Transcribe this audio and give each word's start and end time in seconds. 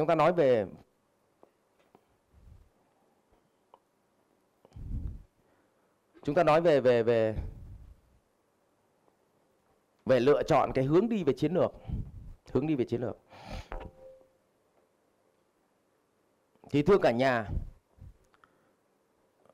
chúng 0.00 0.06
ta 0.06 0.14
nói 0.14 0.32
về 0.32 0.66
chúng 6.22 6.34
ta 6.34 6.44
nói 6.44 6.60
về 6.60 6.80
về 6.80 7.02
về 7.02 7.36
về 10.06 10.20
lựa 10.20 10.42
chọn 10.42 10.72
cái 10.74 10.84
hướng 10.84 11.08
đi 11.08 11.24
về 11.24 11.32
chiến 11.32 11.54
lược. 11.54 11.72
Hướng 12.52 12.66
đi 12.66 12.74
về 12.74 12.84
chiến 12.84 13.00
lược. 13.00 13.16
Thì 16.70 16.82
thưa 16.82 16.98
cả 16.98 17.10
nhà 17.10 17.48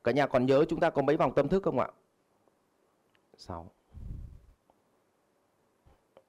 cả 0.05 0.13
nhà 0.13 0.27
còn 0.27 0.47
nhớ 0.47 0.65
chúng 0.69 0.81
ta 0.81 0.91
có 0.91 1.03
mấy 1.03 1.17
vòng 1.17 1.35
tâm 1.35 1.49
thức 1.49 1.63
không 1.63 1.79
ạ? 1.79 1.89
Sáu. 3.37 3.71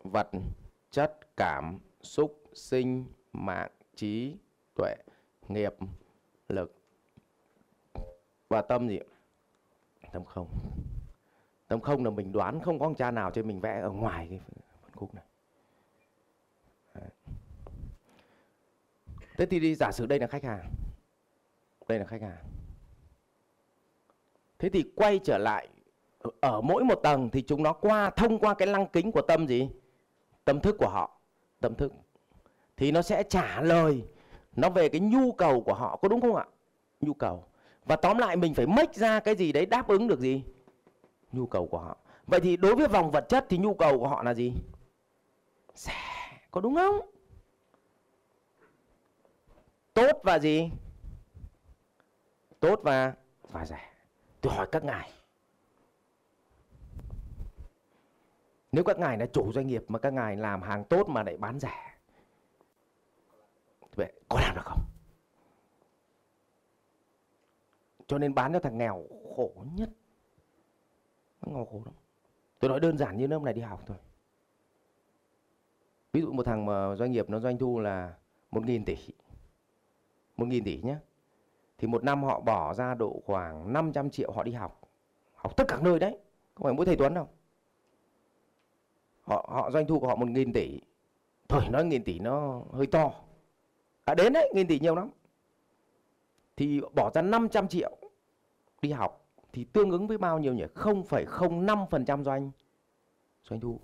Vật, 0.04 0.30
chất, 0.92 1.36
cảm, 1.38 1.80
xúc, 2.02 2.44
sinh, 2.54 3.06
mạng 3.34 3.72
trí, 3.98 4.38
tuệ, 4.76 4.96
nghiệp, 5.48 5.76
lực 6.50 6.76
và 8.50 8.62
tâm 8.62 8.90
gì 8.90 9.00
tâm 10.12 10.26
không. 10.26 10.48
Tâm 11.68 11.82
không 11.82 12.06
là 12.06 12.12
mình 12.12 12.32
đoán 12.32 12.60
không 12.60 12.80
có 12.80 12.86
ông 12.86 12.96
cha 12.96 13.12
nào 13.12 13.32
cho 13.32 13.44
mình 13.44 13.60
vẽ 13.60 13.80
ở 13.82 13.90
ngoài 13.90 14.28
cái 14.30 14.40
phân 14.82 14.92
khúc 14.96 15.16
này. 15.16 15.24
Đấy. 16.94 17.10
thế 19.38 19.46
thì 19.46 19.60
đi, 19.60 19.76
giả 19.76 19.92
sử 19.92 20.06
đây 20.06 20.20
là 20.20 20.28
khách 20.28 20.44
hàng. 20.44 20.74
Đây 21.88 22.00
là 22.00 22.06
khách 22.06 22.22
hàng. 22.22 22.44
Thế 24.60 24.70
thì 24.70 24.84
quay 24.96 25.20
trở 25.24 25.38
lại, 25.38 25.68
ở 26.40 26.62
mỗi 26.62 26.84
một 26.84 27.00
tầng 27.04 27.30
thì 27.30 27.42
chúng 27.42 27.64
nó 27.64 27.74
qua, 27.74 28.10
thông 28.10 28.40
qua 28.40 28.54
cái 28.54 28.68
lăng 28.68 28.88
kính 28.88 29.12
của 29.12 29.22
tâm 29.22 29.48
gì? 29.48 29.70
Tâm 30.46 30.60
thức 30.60 30.76
của 30.80 30.90
họ. 30.90 31.20
Tâm 31.60 31.76
thức 31.76 31.94
thì 32.78 32.92
nó 32.92 33.02
sẽ 33.02 33.24
trả 33.24 33.62
lời 33.62 34.04
nó 34.56 34.70
về 34.70 34.90
cái 34.90 35.02
nhu 35.02 35.32
cầu 35.32 35.62
của 35.62 35.74
họ, 35.74 35.96
có 36.02 36.08
đúng 36.08 36.22
không 36.22 36.36
ạ? 36.36 36.46
Nhu 37.02 37.14
cầu. 37.14 37.46
Và 37.86 37.96
tóm 37.96 38.18
lại 38.18 38.36
mình 38.36 38.54
phải 38.54 38.68
mách 38.68 38.96
ra 38.96 39.20
cái 39.20 39.36
gì 39.36 39.52
đấy 39.52 39.66
đáp 39.66 39.88
ứng 39.88 40.08
được 40.08 40.20
gì? 40.20 40.44
Nhu 41.32 41.46
cầu 41.46 41.68
của 41.68 41.80
họ. 41.80 41.98
Vậy 42.28 42.40
thì 42.40 42.58
đối 42.58 42.76
với 42.76 42.88
vòng 42.88 43.12
vật 43.12 43.26
chất 43.30 43.46
thì 43.50 43.58
nhu 43.58 43.74
cầu 43.74 44.00
của 44.00 44.08
họ 44.08 44.24
là 44.24 44.34
gì? 44.34 44.54
Rẻ 45.76 46.40
có 46.52 46.62
đúng 46.62 46.76
không? 46.76 47.00
Tốt 49.94 50.22
và 50.24 50.40
gì? 50.40 50.72
Tốt 52.60 52.80
và 52.84 53.14
và 53.52 53.66
rẻ. 53.66 53.92
Tôi 54.42 54.54
hỏi 54.54 54.68
các 54.72 54.84
ngài. 54.84 55.12
Nếu 58.72 58.84
các 58.84 59.00
ngài 59.00 59.18
là 59.18 59.26
chủ 59.26 59.54
doanh 59.54 59.68
nghiệp 59.68 59.84
mà 59.88 60.00
các 60.00 60.14
ngài 60.14 60.38
làm 60.38 60.62
hàng 60.62 60.84
tốt 60.84 61.08
mà 61.08 61.24
lại 61.24 61.38
bán 61.38 61.60
rẻ 61.60 61.87
vậy 63.98 64.14
có 64.30 64.40
làm 64.40 64.56
được 64.56 64.66
không? 64.66 64.82
Cho 68.08 68.18
nên 68.18 68.34
bán 68.34 68.54
cho 68.54 68.60
thằng 68.60 68.78
nghèo 68.78 69.06
khổ 69.36 69.52
nhất. 69.76 69.90
Nó 71.42 71.54
nghèo 71.54 71.66
khổ 71.66 71.82
lắm. 71.86 71.94
Tôi 72.60 72.70
nói 72.70 72.80
đơn 72.80 72.98
giản 72.98 73.18
như 73.18 73.28
năm 73.28 73.46
này 73.46 73.54
đi 73.54 73.62
học 73.62 73.84
thôi. 73.86 73.98
Ví 76.14 76.22
dụ 76.22 76.32
một 76.32 76.44
thằng 76.44 76.66
mà 76.66 76.96
doanh 76.96 77.12
nghiệp 77.12 77.30
nó 77.30 77.40
doanh 77.40 77.58
thu 77.58 77.80
là 77.80 78.14
một 78.52 78.66
nghìn 78.66 78.86
tỷ. 78.86 78.98
Một 80.38 80.48
nghìn 80.48 80.64
tỷ 80.64 80.82
nhé 80.82 80.98
thì 81.78 81.88
một 81.88 82.04
năm 82.04 82.24
họ 82.24 82.40
bỏ 82.40 82.74
ra 82.74 82.94
độ 82.94 83.22
khoảng 83.26 83.74
500 83.74 84.10
triệu 84.10 84.32
họ 84.32 84.44
đi 84.44 84.52
học. 84.52 84.82
Học 85.34 85.58
tất 85.58 85.64
cả 85.68 85.80
nơi 85.82 86.00
đấy. 86.00 86.18
Không 86.56 86.64
phải 86.64 86.74
mỗi 86.74 86.86
thầy 86.86 86.96
Tuấn 86.96 87.14
đâu. 87.14 87.28
Họ 89.22 89.50
họ 89.50 89.72
doanh 89.72 89.88
thu 89.88 90.00
của 90.00 90.08
họ 90.08 90.16
một 90.16 90.28
nghìn 90.28 90.54
tỷ. 90.54 90.80
Thôi, 91.50 91.64
nói 91.70 91.86
nghìn 91.86 92.04
tỷ 92.04 92.20
nó 92.20 92.62
hơi 92.72 92.88
to 92.88 93.12
à 94.08 94.16
đến 94.16 94.34
đấy 94.34 94.52
nghìn 94.54 94.68
tỷ 94.68 94.80
nhiều 94.80 94.96
lắm. 94.96 95.10
Thì 96.56 96.82
bỏ 96.96 97.12
ra 97.14 97.22
500 97.22 97.68
triệu 97.68 97.98
đi 98.82 98.92
học 98.92 99.26
thì 99.54 99.64
tương 99.64 99.92
ứng 99.92 100.08
với 100.08 100.18
bao 100.18 100.40
nhiêu 100.40 100.54
nhỉ? 100.54 100.64
0,05% 100.76 102.24
doanh. 102.24 102.52
Doanh 103.44 103.60
thu. 103.60 103.80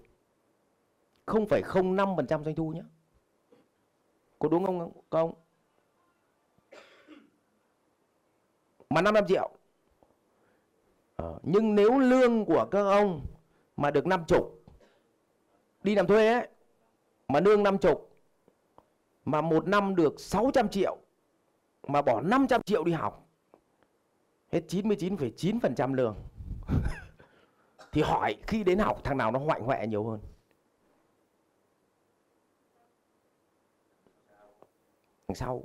0,05% 1.26 2.44
doanh 2.44 2.56
thu 2.56 2.70
nhé 2.70 2.82
có 4.40 4.50
đúng 4.50 4.66
không 4.66 4.92
không? 5.10 5.34
Mà 8.90 9.02
500 9.02 9.28
triệu. 9.28 9.50
Ờ, 11.16 11.40
nhưng 11.44 11.76
nếu 11.76 12.00
lương 12.00 12.46
của 12.46 12.68
các 12.72 12.84
ông 12.84 13.26
mà 13.78 13.92
được 13.92 14.06
50 14.06 14.40
đi 15.84 15.96
làm 15.96 16.08
thuê 16.08 16.34
ấy 16.34 16.48
mà 17.28 17.40
lương 17.40 17.64
50 17.64 17.96
mà 19.26 19.42
một 19.42 19.68
năm 19.68 19.96
được 19.96 20.20
600 20.20 20.70
triệu 20.70 20.98
mà 21.88 22.02
bỏ 22.02 22.22
500 22.22 22.62
triệu 22.62 22.84
đi 22.84 22.92
học 22.92 23.28
hết 24.52 24.62
99,9% 24.68 25.94
lương. 25.94 26.16
Thì 27.92 28.02
hỏi 28.02 28.36
khi 28.48 28.64
đến 28.64 28.80
học 28.80 29.02
thằng 29.04 29.18
nào 29.18 29.32
nó 29.32 29.40
hoạnh 29.40 29.64
hoẹ 29.64 29.88
nhiều 29.88 30.04
hơn? 30.04 30.20
Thằng 35.28 35.36
sau. 35.36 35.64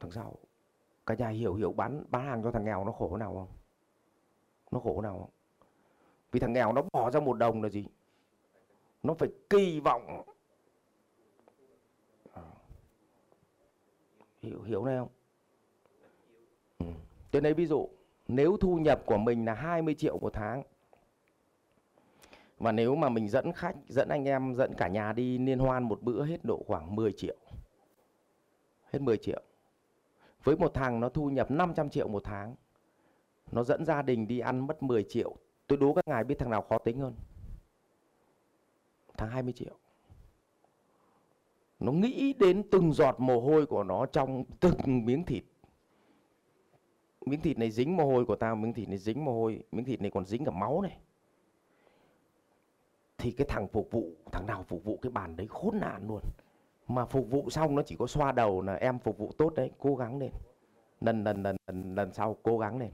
Thằng 0.00 0.10
sau. 0.10 0.38
Cả 1.06 1.14
nhà 1.14 1.28
hiểu 1.28 1.54
hiểu 1.54 1.72
bán 1.72 2.04
bán 2.10 2.26
hàng 2.26 2.42
cho 2.42 2.50
thằng 2.50 2.64
nghèo 2.64 2.84
nó 2.84 2.92
khổ 2.92 3.16
nào 3.16 3.34
không? 3.34 3.48
Nó 4.70 4.80
khổ 4.80 5.00
nào 5.00 5.18
không? 5.18 5.30
Vì 6.32 6.40
thằng 6.40 6.52
nghèo 6.52 6.72
nó 6.72 6.82
bỏ 6.92 7.10
ra 7.10 7.20
một 7.20 7.38
đồng 7.38 7.62
là 7.62 7.68
gì? 7.68 7.86
Nó 9.02 9.14
phải 9.14 9.28
kỳ 9.50 9.80
vọng. 9.80 10.22
À. 12.32 12.42
Hiểu 14.42 14.62
hiểu 14.62 14.84
này 14.84 14.96
không? 14.98 15.08
Ừ. 17.32 17.40
lấy 17.40 17.54
ví 17.54 17.66
dụ, 17.66 17.88
nếu 18.28 18.56
thu 18.56 18.76
nhập 18.76 19.02
của 19.06 19.18
mình 19.18 19.44
là 19.44 19.54
20 19.54 19.94
triệu 19.94 20.18
một 20.18 20.32
tháng, 20.32 20.62
và 22.60 22.72
nếu 22.72 22.94
mà 22.94 23.08
mình 23.08 23.28
dẫn 23.28 23.52
khách, 23.52 23.76
dẫn 23.88 24.08
anh 24.08 24.24
em, 24.24 24.54
dẫn 24.54 24.74
cả 24.74 24.88
nhà 24.88 25.12
đi 25.12 25.38
liên 25.38 25.58
hoan 25.58 25.82
một 25.82 26.02
bữa 26.02 26.24
hết 26.24 26.44
độ 26.44 26.62
khoảng 26.66 26.96
10 26.96 27.12
triệu. 27.12 27.36
Hết 28.92 29.02
10 29.02 29.16
triệu. 29.16 29.42
Với 30.44 30.56
một 30.56 30.74
thằng 30.74 31.00
nó 31.00 31.08
thu 31.08 31.30
nhập 31.30 31.50
500 31.50 31.90
triệu 31.90 32.08
một 32.08 32.24
tháng, 32.24 32.54
nó 33.52 33.64
dẫn 33.64 33.84
gia 33.84 34.02
đình 34.02 34.26
đi 34.28 34.38
ăn 34.38 34.66
mất 34.66 34.82
10 34.82 35.04
triệu. 35.08 35.36
Tôi 35.66 35.78
đố 35.78 35.94
các 35.94 36.08
ngài 36.08 36.24
biết 36.24 36.38
thằng 36.38 36.50
nào 36.50 36.62
khó 36.68 36.78
tính 36.78 36.98
hơn? 36.98 37.14
Tháng 39.20 39.30
20 39.30 39.52
triệu. 39.52 39.74
Nó 41.80 41.92
nghĩ 41.92 42.32
đến 42.32 42.62
từng 42.70 42.92
giọt 42.92 43.20
mồ 43.20 43.40
hôi 43.40 43.66
của 43.66 43.84
nó 43.84 44.06
trong 44.06 44.44
từng 44.60 45.04
miếng 45.04 45.24
thịt. 45.24 45.44
Miếng 47.26 47.40
thịt 47.40 47.58
này 47.58 47.70
dính 47.70 47.96
mồ 47.96 48.04
hôi 48.04 48.24
của 48.24 48.36
tao 48.36 48.56
miếng 48.56 48.72
thịt 48.72 48.88
này 48.88 48.98
dính 48.98 49.24
mồ 49.24 49.32
hôi 49.32 49.64
miếng 49.72 49.84
thịt 49.84 50.00
này 50.00 50.10
còn 50.10 50.26
dính 50.26 50.44
cả 50.44 50.50
máu 50.50 50.80
này. 50.82 50.98
Thì 53.18 53.30
cái 53.30 53.46
thằng 53.50 53.68
phục 53.68 53.90
vụ 53.90 54.12
thằng 54.32 54.46
nào 54.46 54.62
phục 54.62 54.84
vụ 54.84 54.98
cái 55.02 55.10
bàn 55.10 55.36
đấy 55.36 55.46
khốn 55.50 55.80
nạn 55.80 56.08
luôn. 56.08 56.22
Mà 56.88 57.04
phục 57.04 57.30
vụ 57.30 57.50
xong 57.50 57.74
nó 57.74 57.82
chỉ 57.82 57.96
có 57.96 58.06
xoa 58.06 58.32
đầu 58.32 58.62
là 58.62 58.74
em 58.74 58.98
phục 58.98 59.18
vụ 59.18 59.32
tốt 59.38 59.54
đấy 59.56 59.70
cố 59.78 59.96
gắng 59.96 60.18
lên. 60.18 60.30
Lần 61.00 61.24
lần 61.24 61.42
lần 61.42 61.56
lần, 61.66 61.94
lần 61.94 62.12
sau 62.12 62.36
cố 62.42 62.58
gắng 62.58 62.78
lên. 62.78 62.90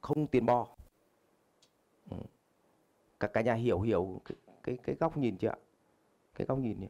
Không 0.00 0.26
tiền 0.26 0.46
bo. 0.46 0.66
Ừ. 2.10 2.16
Các 3.20 3.32
cả 3.32 3.42
cả 3.42 3.42
nhà 3.42 3.54
hiểu 3.54 3.80
hiểu 3.80 4.20
cái, 4.62 4.78
cái 4.82 4.96
góc 5.00 5.16
nhìn 5.16 5.36
chưa 5.38 5.48
ạ? 5.48 5.56
Cái 6.34 6.46
góc 6.46 6.58
nhìn 6.58 6.80
này. 6.80 6.88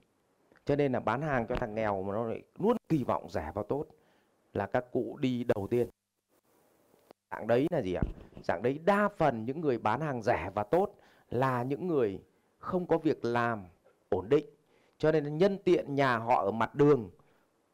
cho 0.64 0.76
nên 0.76 0.92
là 0.92 1.00
bán 1.00 1.22
hàng 1.22 1.47
cho 1.47 1.54
thằng 1.54 1.75
nghèo 1.75 2.03
mà 2.03 2.14
nó 2.14 2.25
lại 2.25 2.42
luôn 2.58 2.76
kỳ 2.88 3.04
vọng 3.04 3.31
rẻ 3.31 3.53
và 3.54 3.62
tốt 3.69 3.86
là 4.53 4.66
các 4.66 4.84
cụ 4.92 5.19
đi 5.20 5.44
đầu 5.44 5.66
tiên. 5.70 5.88
Dạng 7.31 7.47
đấy 7.47 7.66
là 7.70 7.82
gì 7.82 7.94
ạ? 7.94 8.03
Dạng 8.44 8.62
đấy 8.62 8.81
đa 8.84 9.08
phần 9.16 9.44
những 9.44 9.60
người 9.60 9.78
bán 9.78 10.00
hàng 10.00 10.22
rẻ 10.22 10.50
và 10.54 10.62
tốt 10.62 10.94
là 11.31 11.62
những 11.62 11.86
người 11.86 12.22
không 12.58 12.86
có 12.86 12.98
việc 12.98 13.25
làm 13.25 13.64
ổn 14.08 14.28
định. 14.28 14.47
Cho 14.98 15.12
nên 15.12 15.38
nhân 15.38 15.58
tiện 15.64 15.94
nhà 15.94 16.16
họ 16.16 16.43
ở 16.43 16.50
mặt 16.50 16.75
đường 16.75 17.11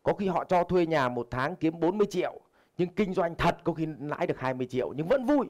có 0.02 0.14
khi 0.14 0.28
họ 0.28 0.44
cho 0.44 0.64
thuê 0.64 0.86
nhà 0.86 1.08
một 1.08 1.28
tháng 1.30 1.56
kiếm 1.56 1.80
40 1.80 2.06
triệu 2.10 2.40
nhưng 2.78 2.88
kinh 2.88 3.14
doanh 3.14 3.34
thật 3.34 3.56
có 3.64 3.72
khi 3.72 3.86
lãi 4.00 4.26
được 4.26 4.38
20 4.38 4.66
triệu 4.66 4.92
nhưng 4.92 5.08
vẫn 5.08 5.26
vui. 5.26 5.46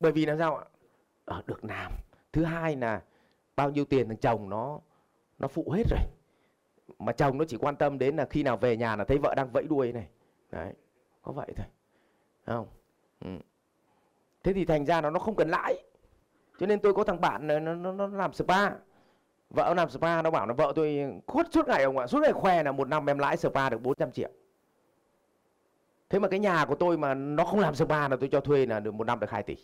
Bởi 0.00 0.12
vì 0.12 0.26
làm 0.26 0.38
sao 0.38 0.56
ạ? 0.56 0.64
Ở 1.24 1.42
được 1.46 1.64
làm. 1.64 1.92
Thứ 2.32 2.44
hai 2.44 2.76
là 2.76 3.02
bao 3.58 3.70
nhiêu 3.70 3.84
tiền 3.84 4.08
thằng 4.08 4.16
chồng 4.16 4.50
nó 4.50 4.80
nó 5.38 5.48
phụ 5.48 5.70
hết 5.70 5.82
rồi. 5.90 6.00
Mà 6.98 7.12
chồng 7.12 7.38
nó 7.38 7.44
chỉ 7.48 7.56
quan 7.56 7.76
tâm 7.76 7.98
đến 7.98 8.16
là 8.16 8.26
khi 8.30 8.42
nào 8.42 8.56
về 8.56 8.76
nhà 8.76 8.96
là 8.96 9.04
thấy 9.04 9.18
vợ 9.18 9.34
đang 9.34 9.50
vẫy 9.52 9.64
đuôi 9.64 9.92
này. 9.92 10.08
Đấy 10.50 10.72
có 11.22 11.32
vậy 11.32 11.52
thôi. 11.56 11.66
Không? 12.46 12.66
Ừ. 13.20 13.30
thế 14.42 14.52
thì 14.52 14.64
thành 14.64 14.86
ra 14.86 15.00
nó 15.00 15.10
nó 15.10 15.18
không 15.18 15.36
cần 15.36 15.48
lãi. 15.48 15.84
Cho 16.58 16.66
nên 16.66 16.80
tôi 16.80 16.94
có 16.94 17.04
thằng 17.04 17.20
bạn 17.20 17.46
nó 17.46 17.58
nó, 17.58 17.92
nó 17.92 18.06
làm 18.06 18.32
spa. 18.32 18.70
Vợ 19.50 19.64
nó 19.66 19.74
làm 19.74 19.90
spa 19.90 20.22
nó 20.22 20.30
bảo 20.30 20.46
là 20.46 20.54
vợ 20.54 20.72
tôi 20.76 21.12
khuất 21.26 21.52
suốt 21.52 21.68
ngày 21.68 21.82
ông 21.82 21.98
ạ 21.98 22.06
suốt 22.06 22.18
ngày 22.22 22.32
khoe 22.32 22.62
là 22.62 22.72
một 22.72 22.88
năm 22.88 23.10
em 23.10 23.18
lãi 23.18 23.36
spa 23.36 23.70
được 23.70 23.82
400 23.82 24.12
triệu. 24.12 24.30
Thế 26.08 26.18
mà 26.18 26.28
cái 26.28 26.40
nhà 26.40 26.64
của 26.64 26.74
tôi 26.74 26.98
mà 26.98 27.14
nó 27.14 27.44
không 27.44 27.60
làm 27.60 27.74
spa 27.74 28.08
là 28.08 28.16
tôi 28.20 28.28
cho 28.32 28.40
thuê 28.40 28.66
là 28.66 28.80
được 28.80 28.94
một 28.94 29.04
năm 29.04 29.20
được 29.20 29.30
2 29.30 29.42
tỷ 29.42 29.56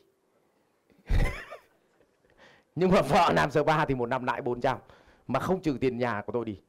nhưng 2.75 2.91
mà 2.91 3.03
vợ 3.03 3.32
làm 3.32 3.50
spa 3.50 3.85
thì 3.85 3.94
một 3.94 4.06
năm 4.06 4.25
lãi 4.25 4.43
400 4.43 4.79
mà 5.26 5.41
không 5.41 5.62
trừ 5.62 5.76
tiền 5.81 5.99
nhà 5.99 6.23
của 6.26 6.32
tôi 6.32 6.44
đi. 6.44 6.61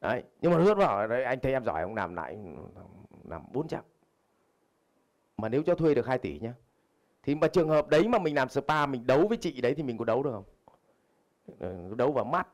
Đấy, 0.00 0.22
nhưng 0.40 0.52
mà 0.52 0.58
hứa 0.58 0.74
bảo 0.74 1.06
đấy, 1.06 1.24
anh 1.24 1.40
thấy 1.40 1.52
em 1.52 1.64
giỏi, 1.64 1.82
ông 1.82 1.94
làm 1.94 2.14
lại 2.14 2.38
làm 3.24 3.42
400 3.52 3.84
mà 5.36 5.48
nếu 5.48 5.62
cho 5.62 5.74
thuê 5.74 5.94
được 5.94 6.06
2 6.06 6.18
tỷ 6.18 6.38
nhá. 6.38 6.54
Thì 7.22 7.34
mà 7.34 7.48
trường 7.48 7.68
hợp 7.68 7.88
đấy 7.88 8.08
mà 8.08 8.18
mình 8.18 8.34
làm 8.34 8.48
spa, 8.48 8.86
mình 8.86 9.06
đấu 9.06 9.28
với 9.28 9.36
chị 9.36 9.60
đấy 9.60 9.74
thì 9.74 9.82
mình 9.82 9.98
có 9.98 10.04
đấu 10.04 10.22
được 10.22 10.32
không? 10.32 10.44
Ừ, 11.58 11.94
đấu 11.96 12.12
vào 12.12 12.24
mắt. 12.24 12.48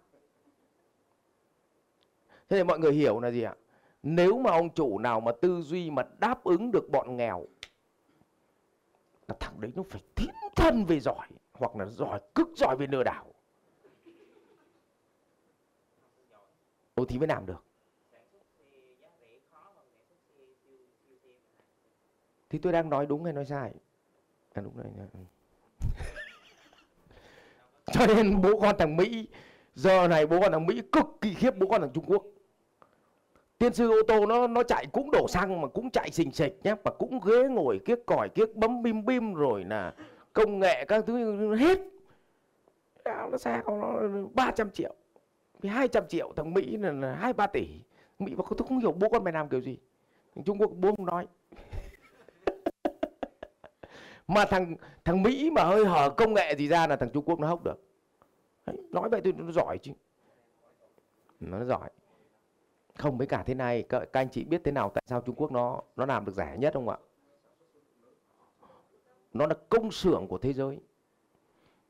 Thế 2.49 2.57
thì 2.57 2.65
mọi 2.65 2.79
người 2.79 2.93
hiểu 2.93 3.21
là 3.21 3.31
gì 3.31 3.43
ạ? 3.43 3.55
Nếu 4.03 4.39
mà 4.39 4.51
ông 4.51 4.71
chủ 4.71 4.99
nào 4.99 5.21
mà 5.21 5.33
tư 5.41 5.63
duy 5.63 5.91
mà 5.91 6.03
đáp 6.19 6.45
ứng 6.45 6.71
được 6.71 6.91
bọn 6.91 7.17
nghèo, 7.17 7.47
là 9.29 9.35
thằng 9.41 9.61
đấy 9.61 9.73
nó 9.75 9.83
phải 9.83 10.03
thiên 10.17 10.35
thân 10.57 10.85
về 10.85 11.01
giỏi 11.01 11.27
hoặc 11.59 11.77
là 11.77 11.87
giỏi 11.87 12.21
cực 12.35 12.49
giỏi 12.57 12.77
về 12.77 12.87
lừa 12.87 13.03
đảo. 13.03 13.27
Tôi 16.95 17.07
thì 17.09 17.19
mới 17.19 17.29
làm 17.29 17.47
được. 17.47 17.65
Thì 22.51 22.59
tôi 22.59 22.73
đang 22.73 22.91
nói 22.91 23.07
đúng 23.07 23.25
hay 23.25 23.33
nói 23.33 23.45
sai? 23.45 23.73
À, 24.53 24.63
đúng 24.63 24.77
rồi 24.77 24.87
cho 27.93 28.07
nên 28.07 28.43
bố 28.43 28.61
con 28.61 28.77
thằng 28.79 28.97
mỹ 28.97 29.29
giờ 29.75 30.09
này 30.09 30.27
bố 30.27 30.41
con 30.41 30.53
thằng 30.53 30.67
mỹ 30.67 30.83
cực 30.93 31.05
kỳ 31.21 31.35
khiếp 31.35 31.57
bố 31.57 31.67
con 31.71 31.81
thằng 31.81 31.91
trung 31.95 32.05
quốc. 32.07 32.23
Tiên 33.59 33.75
sư 33.75 33.91
ô 33.91 34.03
tô 34.09 34.27
nó 34.27 34.47
nó 34.47 34.63
chạy 34.63 34.87
cũng 34.93 35.11
đổ 35.11 35.29
xăng 35.29 35.61
mà 35.61 35.69
cũng 35.69 35.91
chạy 35.91 36.11
xình 36.11 36.33
xịch 36.33 36.59
nhé 36.65 36.75
và 36.85 36.91
cũng 36.99 37.21
ghế 37.25 37.49
ngồi 37.49 37.81
kiếc 37.85 38.07
còi 38.07 38.29
kiếc 38.29 38.57
bấm 38.57 38.83
bim 38.83 39.05
bim 39.05 39.35
rồi 39.35 39.65
là 39.65 39.95
công 40.35 40.59
nghệ 40.59 40.85
các 40.85 41.05
thứ 41.07 41.55
hết. 41.57 41.79
Nó 43.05 43.39
xe 43.39 43.63
của 43.65 43.77
nó 43.77 44.01
300 44.35 44.71
triệu. 44.71 44.95
Vì 45.61 45.69
200 45.69 46.09
triệu 46.09 46.33
thằng 46.37 46.55
Mỹ 46.55 46.77
là 46.77 47.15
hai 47.15 47.33
ba 47.33 47.47
tỷ. 47.47 47.67
Mỹ 48.19 48.35
mà 48.37 48.45
tôi 48.59 48.69
không 48.69 48.79
hiểu 48.79 48.93
bố 48.93 49.09
con 49.09 49.25
mày 49.25 49.33
làm 49.33 49.49
kiểu 49.49 49.61
gì. 49.61 49.79
Trung 50.45 50.61
Quốc 50.61 50.71
bố 50.77 50.95
không 50.97 51.07
nói. 51.07 51.27
Mà 54.29 54.45
thằng 54.45 54.77
thằng 55.05 55.23
Mỹ 55.23 55.51
mà 55.51 55.65
hơi 55.65 55.87
hở 55.87 56.11
công 56.11 56.35
nghệ 56.35 56.55
gì 56.59 56.69
ra 56.69 56.87
là 56.87 56.97
thằng 56.97 57.11
Trung 57.11 57.25
Quốc 57.25 57.41
nó 57.41 57.49
hốc 57.49 57.65
được. 57.65 57.85
Đấy, 58.67 58.77
nói 58.91 59.09
vậy 59.09 59.21
tôi 59.25 59.33
nó 59.33 59.53
giỏi 59.53 59.79
chứ. 59.83 59.93
Nó 61.41 61.65
giỏi. 61.65 61.91
Không 62.99 63.19
với 63.19 63.27
cả 63.27 63.43
thế 63.47 63.55
này 63.55 63.83
các, 63.83 63.99
các 64.13 64.21
anh 64.21 64.29
chị 64.31 64.45
biết 64.45 64.61
thế 64.65 64.73
nào 64.73 64.91
tại 64.95 65.05
sao 65.07 65.21
Trung 65.21 65.35
Quốc 65.35 65.53
nó 65.53 65.81
nó 65.97 66.07
làm 66.07 66.25
được 66.25 66.33
rẻ 66.33 66.57
nhất 66.59 66.75
không 66.75 66.89
ạ? 66.89 66.97
Nó 69.35 69.47
là 69.47 69.55
công 69.69 69.93
xưởng 69.93 70.27
của 70.29 70.39
thế 70.39 70.53
giới. 70.53 70.79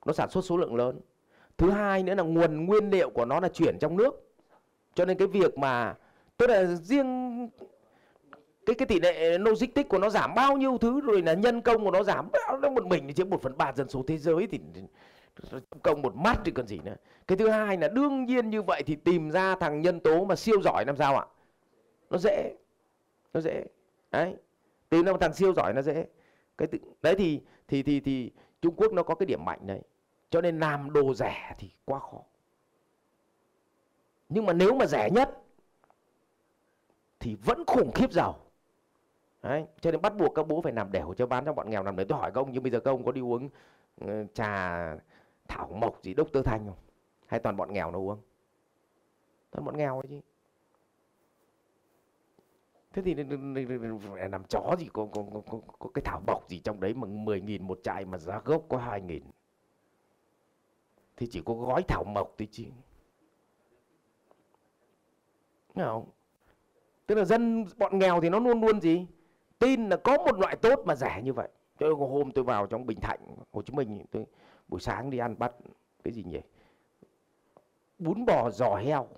Nó 0.06 0.12
sản 0.12 0.30
xuất 0.30 0.44
số 0.44 0.56
lượng 0.56 0.74
lớn. 0.74 1.00
Thứ 1.58 1.70
hai 1.70 2.02
nữa 2.02 2.14
là 2.14 2.22
nguồn 2.22 2.66
nguyên 2.66 2.90
liệu 2.90 3.10
của 3.10 3.24
nó 3.24 3.40
là 3.40 3.48
chuyển 3.48 3.78
trong 3.78 3.96
nước. 3.96 4.34
Cho 4.94 5.04
nên 5.04 5.18
cái 5.18 5.28
việc 5.28 5.58
mà, 5.58 5.94
tức 6.36 6.46
là 6.46 6.64
riêng 6.64 7.48
cái 8.66 8.74
cái 8.74 8.86
tỷ 8.86 9.00
lệ 9.00 9.38
logistics 9.38 9.88
của 9.88 9.98
nó 9.98 10.10
giảm 10.10 10.34
bao 10.34 10.56
nhiêu 10.56 10.78
thứ, 10.78 11.00
rồi 11.00 11.22
là 11.22 11.34
nhân 11.34 11.60
công 11.60 11.84
của 11.84 11.90
nó 11.90 12.02
giảm 12.02 12.28
nó 12.62 12.70
một 12.70 12.86
mình 12.86 13.04
thì 13.06 13.14
chiếm 13.14 13.30
một 13.30 13.42
phần 13.42 13.56
ba 13.56 13.72
dân 13.72 13.88
số 13.88 14.04
thế 14.06 14.18
giới 14.18 14.46
thì 14.46 14.60
công 15.82 16.02
một 16.02 16.16
mắt 16.16 16.40
thì 16.44 16.52
còn 16.52 16.66
gì 16.66 16.80
nữa. 16.84 16.94
Cái 17.26 17.38
thứ 17.38 17.48
hai 17.48 17.78
là 17.78 17.88
đương 17.88 18.24
nhiên 18.24 18.50
như 18.50 18.62
vậy 18.62 18.82
thì 18.86 18.96
tìm 18.96 19.30
ra 19.30 19.56
thằng 19.56 19.82
nhân 19.82 20.00
tố 20.00 20.24
mà 20.24 20.36
siêu 20.36 20.62
giỏi 20.62 20.84
làm 20.86 20.96
sao 20.96 21.16
ạ? 21.16 21.26
Nó 22.10 22.18
dễ. 22.18 22.54
Nó 23.34 23.40
dễ. 23.40 23.64
Đấy. 24.10 24.34
Tìm 24.88 25.04
ra 25.04 25.12
một 25.12 25.18
thằng 25.20 25.34
siêu 25.34 25.52
giỏi 25.52 25.72
nó 25.74 25.82
dễ 25.82 26.06
cái 26.58 26.68
tự, 26.68 26.78
đấy 27.02 27.14
thì 27.18 27.40
thì 27.68 27.82
thì 27.82 28.00
thì 28.00 28.30
Trung 28.62 28.74
Quốc 28.76 28.92
nó 28.92 29.02
có 29.02 29.14
cái 29.14 29.26
điểm 29.26 29.44
mạnh 29.44 29.66
đấy. 29.66 29.80
Cho 30.30 30.40
nên 30.40 30.60
làm 30.60 30.92
đồ 30.92 31.14
rẻ 31.14 31.54
thì 31.58 31.70
quá 31.84 31.98
khó. 31.98 32.18
Nhưng 34.28 34.46
mà 34.46 34.52
nếu 34.52 34.74
mà 34.74 34.86
rẻ 34.86 35.10
nhất 35.10 35.42
thì 37.20 37.34
vẫn 37.34 37.64
khủng 37.66 37.92
khiếp 37.94 38.12
giàu. 38.12 38.38
Đấy, 39.42 39.66
cho 39.80 39.90
nên 39.90 40.02
bắt 40.02 40.16
buộc 40.16 40.34
các 40.34 40.46
bố 40.46 40.60
phải 40.60 40.72
làm 40.72 40.92
đẻo 40.92 41.14
cho 41.16 41.26
bán 41.26 41.44
cho 41.44 41.52
bọn 41.52 41.70
nghèo 41.70 41.82
làm 41.82 41.96
đấy. 41.96 42.06
Tôi 42.08 42.18
hỏi 42.18 42.30
các 42.34 42.40
ông 42.40 42.52
nhưng 42.52 42.62
bây 42.62 42.72
giờ 42.72 42.80
các 42.80 42.90
ông 42.90 43.04
có 43.04 43.12
đi 43.12 43.20
uống 43.20 43.48
uh, 44.04 44.10
trà 44.34 44.78
thảo 45.48 45.68
mộc 45.68 46.02
gì 46.02 46.14
đốc 46.14 46.32
tơ 46.32 46.42
thanh 46.42 46.66
không? 46.66 46.76
Hay 47.26 47.40
toàn 47.40 47.56
bọn 47.56 47.72
nghèo 47.72 47.90
nó 47.90 47.98
uống? 47.98 48.18
Toàn 49.50 49.64
bọn 49.64 49.76
nghèo 49.76 50.00
ấy 50.00 50.08
chứ 50.08 50.20
thế 52.94 53.02
thì 53.02 53.14
làm 54.30 54.44
chó 54.44 54.76
gì 54.78 54.88
có, 54.92 55.06
có, 55.12 55.24
có, 55.50 55.58
có, 55.78 55.88
cái 55.94 56.02
thảo 56.04 56.20
bọc 56.26 56.48
gì 56.48 56.58
trong 56.58 56.80
đấy 56.80 56.94
mà 56.94 57.08
10 57.08 57.40
nghìn 57.40 57.66
một 57.66 57.80
chai 57.82 58.04
mà 58.04 58.18
giá 58.18 58.40
gốc 58.44 58.62
có 58.68 58.76
2 58.76 59.00
nghìn 59.00 59.22
thì 61.16 61.26
chỉ 61.30 61.42
có 61.44 61.54
gói 61.54 61.82
thảo 61.82 62.04
mộc 62.04 62.34
thôi 62.38 62.48
chứ 62.50 62.64
Nghe 65.74 65.84
không? 65.84 66.10
Tức 67.06 67.14
là 67.14 67.24
dân 67.24 67.66
bọn 67.78 67.98
nghèo 67.98 68.20
thì 68.20 68.28
nó 68.28 68.38
luôn 68.38 68.60
luôn 68.60 68.80
gì? 68.80 69.06
Tin 69.58 69.88
là 69.88 69.96
có 69.96 70.16
một 70.16 70.38
loại 70.38 70.56
tốt 70.56 70.80
mà 70.84 70.94
rẻ 70.94 71.20
như 71.24 71.32
vậy. 71.32 71.48
Cho 71.78 71.88
nên 71.88 71.96
hôm 71.98 72.30
tôi 72.30 72.44
vào 72.44 72.66
trong 72.66 72.86
Bình 72.86 73.00
Thạnh, 73.00 73.20
Hồ 73.52 73.62
Chí 73.62 73.72
Minh, 73.72 74.04
tôi 74.10 74.24
buổi 74.68 74.80
sáng 74.80 75.10
đi 75.10 75.18
ăn 75.18 75.38
bắt 75.38 75.52
cái 76.04 76.12
gì 76.12 76.24
nhỉ? 76.24 76.40
Bún 77.98 78.24
bò 78.24 78.50
giò 78.50 78.74
heo. 78.74 79.08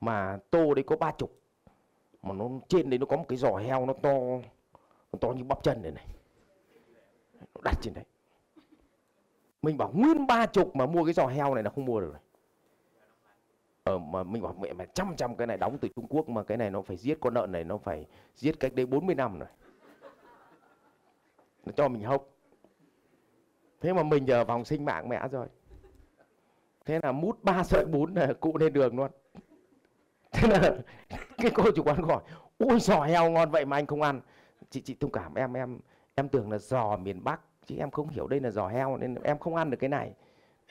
Mà 0.00 0.38
tô 0.50 0.74
đấy 0.74 0.84
có 0.86 0.96
ba 0.96 1.12
chục. 1.18 1.41
Mà 2.22 2.34
nó 2.34 2.48
trên 2.68 2.90
đấy 2.90 2.98
nó 2.98 3.06
có 3.06 3.16
một 3.16 3.24
cái 3.28 3.38
giò 3.38 3.56
heo 3.56 3.86
nó 3.86 3.92
to, 3.92 4.12
nó 5.12 5.18
to 5.20 5.28
như 5.28 5.44
bắp 5.44 5.62
chân 5.62 5.82
này 5.82 5.92
này. 5.92 6.06
Nó 7.54 7.60
đặt 7.64 7.78
trên 7.82 7.94
đấy. 7.94 8.04
Mình 9.62 9.76
bảo 9.76 9.90
nguyên 9.94 10.26
ba 10.26 10.46
chục 10.46 10.76
mà 10.76 10.86
mua 10.86 11.04
cái 11.04 11.14
giò 11.14 11.26
heo 11.26 11.54
này 11.54 11.64
là 11.64 11.70
không 11.70 11.84
mua 11.84 12.00
được 12.00 12.10
rồi. 12.12 12.20
Ờ, 13.84 13.98
mà 13.98 14.22
mình 14.22 14.42
bảo 14.42 14.54
mẹ 14.60 14.72
mà 14.72 14.84
trăm 14.84 15.16
trăm 15.16 15.36
cái 15.36 15.46
này 15.46 15.56
đóng 15.56 15.78
từ 15.80 15.88
Trung 15.96 16.06
Quốc 16.08 16.28
mà 16.28 16.42
cái 16.42 16.58
này 16.58 16.70
nó 16.70 16.82
phải 16.82 16.96
giết 16.96 17.18
con 17.20 17.34
lợn 17.34 17.52
này 17.52 17.64
nó 17.64 17.78
phải 17.78 18.06
giết 18.34 18.60
cách 18.60 18.74
đây 18.74 18.86
40 18.86 19.14
năm 19.14 19.38
rồi. 19.38 19.48
Nó 21.64 21.72
cho 21.76 21.88
mình 21.88 22.02
hốc. 22.02 22.28
Thế 23.80 23.92
mà 23.92 24.02
mình 24.02 24.28
giờ 24.28 24.44
vòng 24.44 24.64
sinh 24.64 24.84
mạng 24.84 25.08
mẹ 25.08 25.28
rồi. 25.28 25.46
Thế 26.84 27.00
là 27.02 27.12
mút 27.12 27.38
ba 27.42 27.64
sợi 27.64 27.84
bún 27.84 28.14
là 28.14 28.32
cụ 28.40 28.58
lên 28.58 28.72
đường 28.72 28.96
luôn. 28.96 29.10
Thế 30.32 30.48
là 30.48 30.76
cái 31.42 31.50
cô 31.54 31.64
chủ 31.76 31.82
quán 31.82 32.02
gọi, 32.02 32.22
ui, 32.58 32.80
giò 32.80 33.00
heo 33.00 33.30
ngon 33.30 33.50
vậy 33.50 33.64
mà 33.64 33.76
anh 33.76 33.86
không 33.86 34.02
ăn. 34.02 34.20
Chị 34.70 34.80
chị 34.80 34.96
thông 35.00 35.12
cảm, 35.12 35.34
em 35.34 35.52
em 35.52 35.78
em 36.14 36.28
tưởng 36.28 36.50
là 36.50 36.58
giò 36.58 36.96
miền 36.96 37.24
Bắc, 37.24 37.40
chứ 37.66 37.76
em 37.78 37.90
không 37.90 38.08
hiểu 38.08 38.26
đây 38.26 38.40
là 38.40 38.50
giò 38.50 38.68
heo 38.68 38.96
nên 38.96 39.14
em 39.14 39.38
không 39.38 39.54
ăn 39.54 39.70
được 39.70 39.76
cái 39.80 39.88
này. 39.88 40.12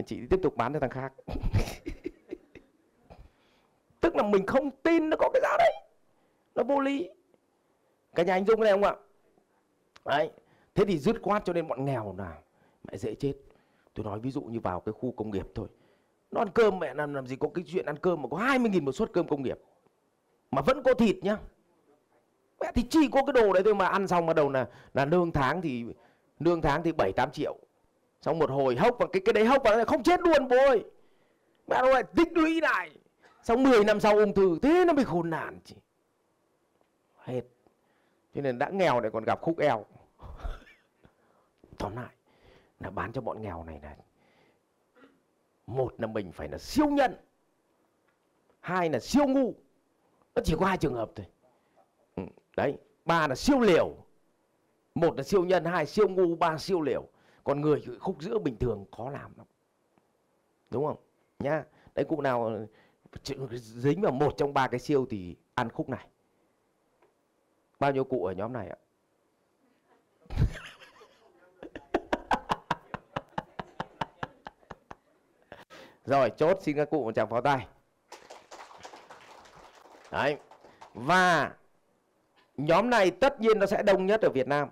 Chị 0.06 0.26
tiếp 0.30 0.40
tục 0.44 0.58
bán 0.58 0.74
cho 0.74 0.80
thằng 0.80 0.90
khác. 0.90 1.14
Tức 4.02 4.16
là 4.16 4.24
mình 4.24 4.46
không 4.46 4.72
tin 4.84 5.10
nó 5.10 5.18
có 5.20 5.30
cái 5.34 5.42
giá 5.44 5.58
đấy. 5.58 5.74
Nó 6.56 6.64
vô 6.64 6.80
lý. 6.80 7.10
Cả 8.16 8.24
nhà 8.24 8.34
anh 8.34 8.46
dung 8.46 8.62
cái 8.62 8.64
này 8.64 8.72
không 8.74 8.84
ạ? 8.84 8.96
Đấy. 10.06 10.32
Thế 10.76 10.86
thì 10.86 11.00
dứt 11.00 11.22
khoát 11.22 11.46
cho 11.46 11.54
nên 11.54 11.68
bọn 11.68 11.86
nghèo 11.86 12.16
là 12.18 12.38
mẹ 12.84 12.98
dễ 12.98 13.16
chết. 13.16 13.34
Tôi 13.94 14.06
nói 14.06 14.20
ví 14.20 14.32
dụ 14.32 14.42
như 14.42 14.60
vào 14.60 14.80
cái 14.80 14.94
khu 14.94 15.12
công 15.12 15.32
nghiệp 15.32 15.48
thôi. 15.56 15.68
Nó 16.32 16.42
ăn 16.42 16.50
cơm 16.54 16.80
mẹ 16.80 16.94
làm 16.94 17.14
làm 17.14 17.28
gì 17.28 17.36
có 17.36 17.50
cái 17.54 17.66
chuyện 17.68 17.86
ăn 17.86 17.98
cơm 17.98 18.22
mà 18.22 18.28
có 18.32 18.38
20 18.38 18.70
nghìn 18.70 18.86
một 18.86 18.92
suất 18.92 19.14
cơm 19.14 19.28
công 19.28 19.44
nghiệp 19.44 19.60
mà 20.52 20.62
vẫn 20.62 20.84
có 20.84 20.94
thịt 20.94 21.16
nhá. 21.22 21.38
Mẹ 22.62 22.72
thì 22.76 22.84
chỉ 22.90 23.08
có 23.12 23.22
cái 23.26 23.34
đồ 23.34 23.54
đấy 23.54 23.64
thôi 23.64 23.76
mà 23.76 23.86
ăn 23.86 24.08
xong 24.08 24.26
bắt 24.26 24.36
đầu 24.36 24.50
là 24.50 24.68
là 24.94 25.06
lương 25.06 25.32
tháng 25.32 25.62
thì 25.62 25.86
lương 26.40 26.62
tháng 26.62 26.84
thì 26.84 26.92
7 26.92 27.12
8 27.16 27.32
triệu. 27.32 27.58
Xong 28.22 28.40
một 28.40 28.50
hồi 28.50 28.76
hốc 28.76 28.96
và 29.00 29.06
cái 29.14 29.22
cái 29.26 29.34
đấy 29.34 29.46
hốc 29.46 29.64
vào 29.64 29.78
là 29.78 29.86
không 29.86 30.04
chết 30.04 30.20
luôn, 30.20 30.48
bố 30.48 30.58
ơi. 30.58 30.84
Mẹ 31.68 31.82
nó 31.82 31.90
lại 31.90 32.04
tích 32.16 32.34
lũy 32.34 32.62
lại. 32.62 32.92
Xong 33.44 33.64
10 33.64 33.84
năm 33.84 34.00
sau 34.00 34.18
ung 34.18 34.34
thư, 34.34 34.60
thế 34.62 34.86
nó 34.88 34.94
bị 34.94 35.04
khốn 35.04 35.30
nạn 35.30 35.60
chị. 35.66 35.76
Hết. 37.18 37.42
Cho 38.36 38.42
nên 38.42 38.60
đã 38.60 38.70
nghèo 38.70 39.02
này 39.02 39.12
còn 39.12 39.24
gặp 39.24 39.42
khúc 39.42 39.60
eo. 39.60 39.86
Tóm 41.78 41.96
lại, 41.96 42.16
là 42.80 42.90
bán 42.90 43.12
cho 43.12 43.22
bọn 43.22 43.42
nghèo 43.42 43.64
này 43.64 43.80
này. 43.82 43.96
Một 45.68 45.94
là 45.98 46.08
mình 46.08 46.32
phải 46.32 46.48
là 46.48 46.58
siêu 46.58 46.90
nhân. 46.90 47.16
Hai 48.60 48.90
là 48.90 49.00
siêu 49.00 49.28
ngu 49.28 49.54
nó 50.36 50.42
chỉ 50.46 50.56
có 50.60 50.66
hai 50.66 50.78
trường 50.78 50.94
hợp 50.94 51.12
thôi. 51.16 51.26
Ừ, 52.16 52.24
đấy, 52.58 52.78
ba 53.06 53.28
là 53.28 53.36
siêu 53.36 53.60
liều. 53.60 53.96
Một 54.96 55.18
là 55.18 55.24
siêu 55.24 55.46
nhân, 55.46 55.66
hai 55.66 55.86
siêu 55.86 56.10
ngu, 56.10 56.36
ba 56.36 56.58
siêu 56.58 56.82
liều. 56.82 57.08
Còn 57.44 57.62
người 57.62 57.84
khúc 58.00 58.16
giữa 58.22 58.40
bình 58.40 58.58
thường 58.58 58.86
khó 58.98 59.10
làm 59.10 59.34
lắm. 59.38 59.48
Đúng 60.70 60.86
không? 60.86 60.98
Nhá. 61.40 61.64
Đấy, 61.96 62.06
cụ 62.06 62.22
nào 62.22 62.68
dính 63.56 64.02
vào 64.02 64.12
một 64.12 64.34
trong 64.38 64.54
ba 64.54 64.68
cái 64.68 64.80
siêu 64.80 65.06
thì 65.10 65.36
ăn 65.54 65.70
khúc 65.70 65.90
này. 65.90 66.08
Bao 67.80 67.92
nhiêu 67.92 68.04
cụ 68.04 68.26
ở 68.26 68.34
nhóm 68.34 68.54
này 68.54 68.70
ạ? 68.70 68.78
Rồi, 76.06 76.32
chốt, 76.38 76.58
xin 76.62 76.76
các 76.76 76.90
cụ 76.90 77.04
một 77.04 77.16
tràng 77.16 77.30
pháo 77.30 77.42
tay 77.42 77.68
đấy. 80.12 80.38
Và 80.94 81.54
nhóm 82.58 82.90
này 82.90 83.12
tất 83.12 83.42
nhiên 83.42 83.60
nó 83.60 83.66
sẽ 83.66 83.84
đông 83.84 84.06
nhất 84.06 84.22
ở 84.22 84.30
Việt 84.30 84.48
Nam. 84.48 84.70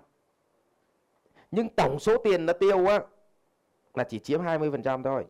Nhưng 1.50 1.68
tổng 1.68 1.98
số 2.00 2.18
tiền 2.24 2.46
nó 2.46 2.52
tiêu 2.52 2.86
á 2.86 3.00
là 3.94 4.04
chỉ 4.04 4.18
chiếm 4.18 4.42
20% 4.42 5.02
thôi. 5.02 5.24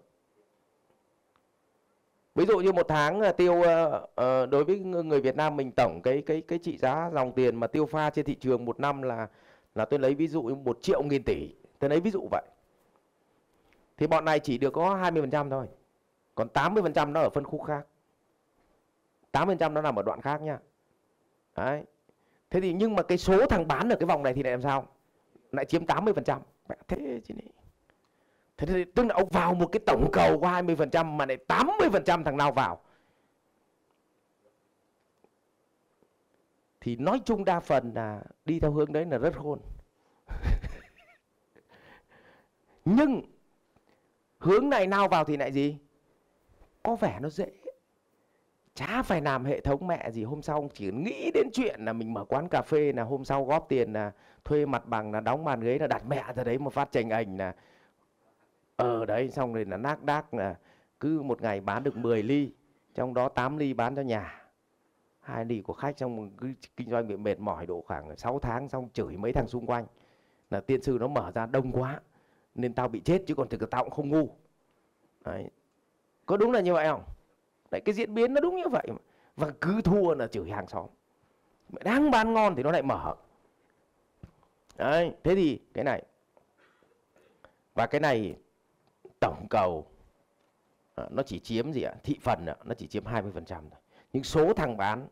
Ví 2.34 2.46
dụ 2.46 2.58
như 2.58 2.72
một 2.72 2.86
tháng 2.88 3.22
tiêu 3.36 3.54
uh, 3.54 4.50
đối 4.50 4.64
với 4.64 4.78
người 4.78 5.20
Việt 5.20 5.36
Nam 5.36 5.56
mình 5.56 5.72
tổng 5.72 6.00
cái 6.02 6.22
cái 6.26 6.42
cái 6.48 6.58
trị 6.58 6.76
giá 6.76 7.10
dòng 7.14 7.32
tiền 7.32 7.56
mà 7.56 7.66
tiêu 7.66 7.86
pha 7.86 8.10
trên 8.10 8.24
thị 8.24 8.34
trường 8.34 8.64
một 8.64 8.80
năm 8.80 9.02
là 9.02 9.28
là 9.74 9.84
tôi 9.84 10.00
lấy 10.00 10.14
ví 10.14 10.28
dụ 10.28 10.42
một 10.42 10.78
triệu 10.82 11.02
nghìn 11.02 11.22
tỷ. 11.22 11.54
Tôi 11.78 11.90
lấy 11.90 12.00
ví 12.00 12.10
dụ 12.10 12.28
vậy. 12.30 12.42
Thì 13.96 14.06
bọn 14.06 14.24
này 14.24 14.40
chỉ 14.40 14.58
được 14.58 14.70
có 14.70 14.96
20% 14.96 15.50
thôi. 15.50 15.66
Còn 16.34 16.48
80% 16.54 17.12
nó 17.12 17.20
ở 17.20 17.30
phân 17.30 17.44
khúc 17.44 17.64
khác. 17.64 17.86
80% 19.32 19.72
nó 19.72 19.82
nằm 19.82 19.98
ở 19.98 20.02
đoạn 20.02 20.20
khác 20.20 20.42
nha. 20.42 20.58
Đấy. 21.56 21.84
Thế 22.50 22.60
thì 22.60 22.72
nhưng 22.72 22.94
mà 22.94 23.02
cái 23.02 23.18
số 23.18 23.46
thằng 23.46 23.68
bán 23.68 23.88
ở 23.88 23.96
cái 23.96 24.06
vòng 24.06 24.22
này 24.22 24.34
thì 24.34 24.42
lại 24.42 24.52
làm 24.52 24.62
sao? 24.62 24.86
Lại 25.52 25.64
chiếm 25.64 25.84
80% 25.84 26.40
thế 26.88 27.20
chứ 27.24 27.34
này 27.34 27.46
thế 28.56 28.66
thì 28.66 28.84
tức 28.84 29.06
là 29.06 29.14
ông 29.14 29.28
vào 29.28 29.54
một 29.54 29.66
cái 29.72 29.80
tổng 29.86 30.10
cầu 30.12 30.40
của 30.40 30.46
20% 30.46 31.06
mà 31.06 31.26
lại 31.26 31.38
80% 31.48 32.24
thằng 32.24 32.36
nào 32.36 32.52
vào? 32.52 32.80
Thì 36.80 36.96
nói 36.96 37.20
chung 37.24 37.44
đa 37.44 37.60
phần 37.60 37.92
là 37.94 38.22
đi 38.44 38.60
theo 38.60 38.72
hướng 38.72 38.92
đấy 38.92 39.04
là 39.04 39.18
rất 39.18 39.36
khôn. 39.36 39.60
Nhưng 42.84 43.22
hướng 44.38 44.70
này 44.70 44.86
nào 44.86 45.08
vào 45.08 45.24
thì 45.24 45.36
lại 45.36 45.52
gì? 45.52 45.76
Có 46.82 46.96
vẻ 46.96 47.18
nó 47.20 47.28
dễ 47.28 47.46
chả 48.80 49.02
phải 49.02 49.20
làm 49.20 49.44
hệ 49.44 49.60
thống 49.60 49.86
mẹ 49.86 50.10
gì, 50.10 50.24
hôm 50.24 50.42
sau 50.42 50.70
chỉ 50.74 50.90
nghĩ 50.92 51.30
đến 51.34 51.46
chuyện 51.52 51.84
là 51.84 51.92
mình 51.92 52.14
mở 52.14 52.24
quán 52.24 52.48
cà 52.48 52.62
phê 52.62 52.92
là 52.92 53.02
hôm 53.02 53.24
sau 53.24 53.44
góp 53.44 53.66
tiền 53.68 53.92
là 53.92 54.12
thuê 54.44 54.66
mặt 54.66 54.86
bằng, 54.86 55.12
là 55.12 55.20
đóng 55.20 55.44
bàn 55.44 55.60
ghế, 55.60 55.78
là 55.78 55.86
đặt 55.86 56.02
mẹ 56.06 56.24
ra 56.34 56.44
đấy 56.44 56.58
một 56.58 56.72
phát 56.72 56.92
tranh 56.92 57.10
ảnh 57.10 57.36
là 57.36 57.54
ờ 58.76 59.04
đấy, 59.04 59.30
xong 59.30 59.52
rồi 59.52 59.64
là 59.64 59.76
nác 59.76 60.02
đác 60.02 60.34
là 60.34 60.54
cứ 61.00 61.22
một 61.22 61.42
ngày 61.42 61.60
bán 61.60 61.82
được 61.82 61.96
10 61.96 62.22
ly, 62.22 62.50
trong 62.94 63.14
đó 63.14 63.28
8 63.28 63.56
ly 63.56 63.74
bán 63.74 63.96
cho 63.96 64.02
nhà. 64.02 64.42
Hai 65.20 65.44
ly 65.44 65.60
của 65.60 65.72
khách 65.72 65.98
xong 65.98 66.30
cứ 66.30 66.52
kinh 66.76 66.90
doanh 66.90 67.08
bị 67.08 67.16
mệt 67.16 67.40
mỏi 67.40 67.66
độ 67.66 67.84
khoảng 67.86 68.16
6 68.16 68.38
tháng, 68.38 68.68
xong 68.68 68.88
chửi 68.92 69.16
mấy 69.16 69.32
thằng 69.32 69.48
xung 69.48 69.66
quanh 69.66 69.86
là 70.50 70.60
tiên 70.60 70.82
sư 70.82 70.96
nó 71.00 71.08
mở 71.08 71.32
ra 71.34 71.46
đông 71.46 71.72
quá, 71.72 72.00
nên 72.54 72.72
tao 72.72 72.88
bị 72.88 73.00
chết 73.00 73.22
chứ 73.26 73.34
còn 73.34 73.48
thực 73.48 73.70
tao 73.70 73.84
cũng 73.84 73.92
không 73.92 74.08
ngu. 74.08 74.28
Đấy. 75.24 75.50
có 76.26 76.36
đúng 76.36 76.52
là 76.52 76.60
như 76.60 76.74
vậy 76.74 76.86
không? 76.88 77.02
Đấy, 77.70 77.80
cái 77.80 77.94
diễn 77.94 78.14
biến 78.14 78.34
nó 78.34 78.40
đúng 78.40 78.56
như 78.56 78.68
vậy 78.68 78.86
mà. 78.88 78.98
và 79.36 79.52
cứ 79.60 79.82
thua 79.82 80.14
là 80.14 80.26
chửi 80.26 80.50
hàng 80.50 80.68
xóm. 80.68 80.86
Đang 81.84 82.10
bán 82.10 82.32
ngon 82.32 82.54
thì 82.56 82.62
nó 82.62 82.70
lại 82.70 82.82
mở. 82.82 83.14
Đấy, 84.76 85.12
thế 85.24 85.34
thì 85.34 85.60
cái 85.74 85.84
này. 85.84 86.02
Và 87.74 87.86
cái 87.86 88.00
này 88.00 88.36
tổng 89.20 89.46
cầu 89.50 89.86
à, 90.94 91.04
nó 91.10 91.22
chỉ 91.22 91.38
chiếm 91.38 91.72
gì 91.72 91.82
ạ? 91.82 91.94
Thị 92.04 92.18
phần 92.22 92.46
ạ, 92.46 92.56
nó 92.64 92.74
chỉ 92.74 92.86
chiếm 92.86 93.04
20% 93.04 93.32
thôi. 93.46 93.80
Nhưng 94.12 94.24
số 94.24 94.52
thằng 94.52 94.76
bán 94.76 95.08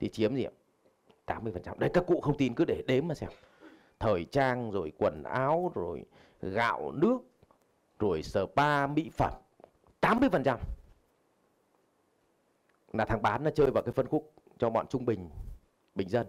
thì 0.00 0.08
chiếm 0.08 0.34
gì 0.34 0.44
ạ? 0.44 0.52
80% 1.26 1.78
đấy, 1.78 1.90
các 1.94 2.04
cụ 2.06 2.20
không 2.20 2.36
tin, 2.36 2.54
cứ 2.54 2.64
để 2.64 2.82
đếm 2.86 3.08
mà 3.08 3.14
xem. 3.14 3.30
Thời 3.98 4.24
trang, 4.24 4.70
rồi 4.70 4.92
quần 4.98 5.22
áo, 5.22 5.72
rồi 5.74 6.04
gạo 6.42 6.92
nước, 6.92 7.18
rồi 7.98 8.22
spa, 8.22 8.86
mỹ 8.86 9.10
phẩm. 9.12 9.32
80% 10.00 10.58
là 12.92 13.04
thằng 13.04 13.22
bán 13.22 13.44
nó 13.44 13.50
chơi 13.50 13.70
vào 13.70 13.82
cái 13.82 13.92
phân 13.92 14.06
khúc 14.06 14.32
cho 14.58 14.70
bọn 14.70 14.86
trung 14.86 15.04
bình 15.04 15.30
bình 15.94 16.08
dân. 16.08 16.26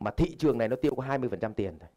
Mà 0.00 0.10
thị 0.10 0.36
trường 0.36 0.58
này 0.58 0.68
nó 0.68 0.76
tiêu 0.76 0.94
có 0.94 1.02
20% 1.02 1.52
tiền 1.52 1.78
thôi. 1.78 1.88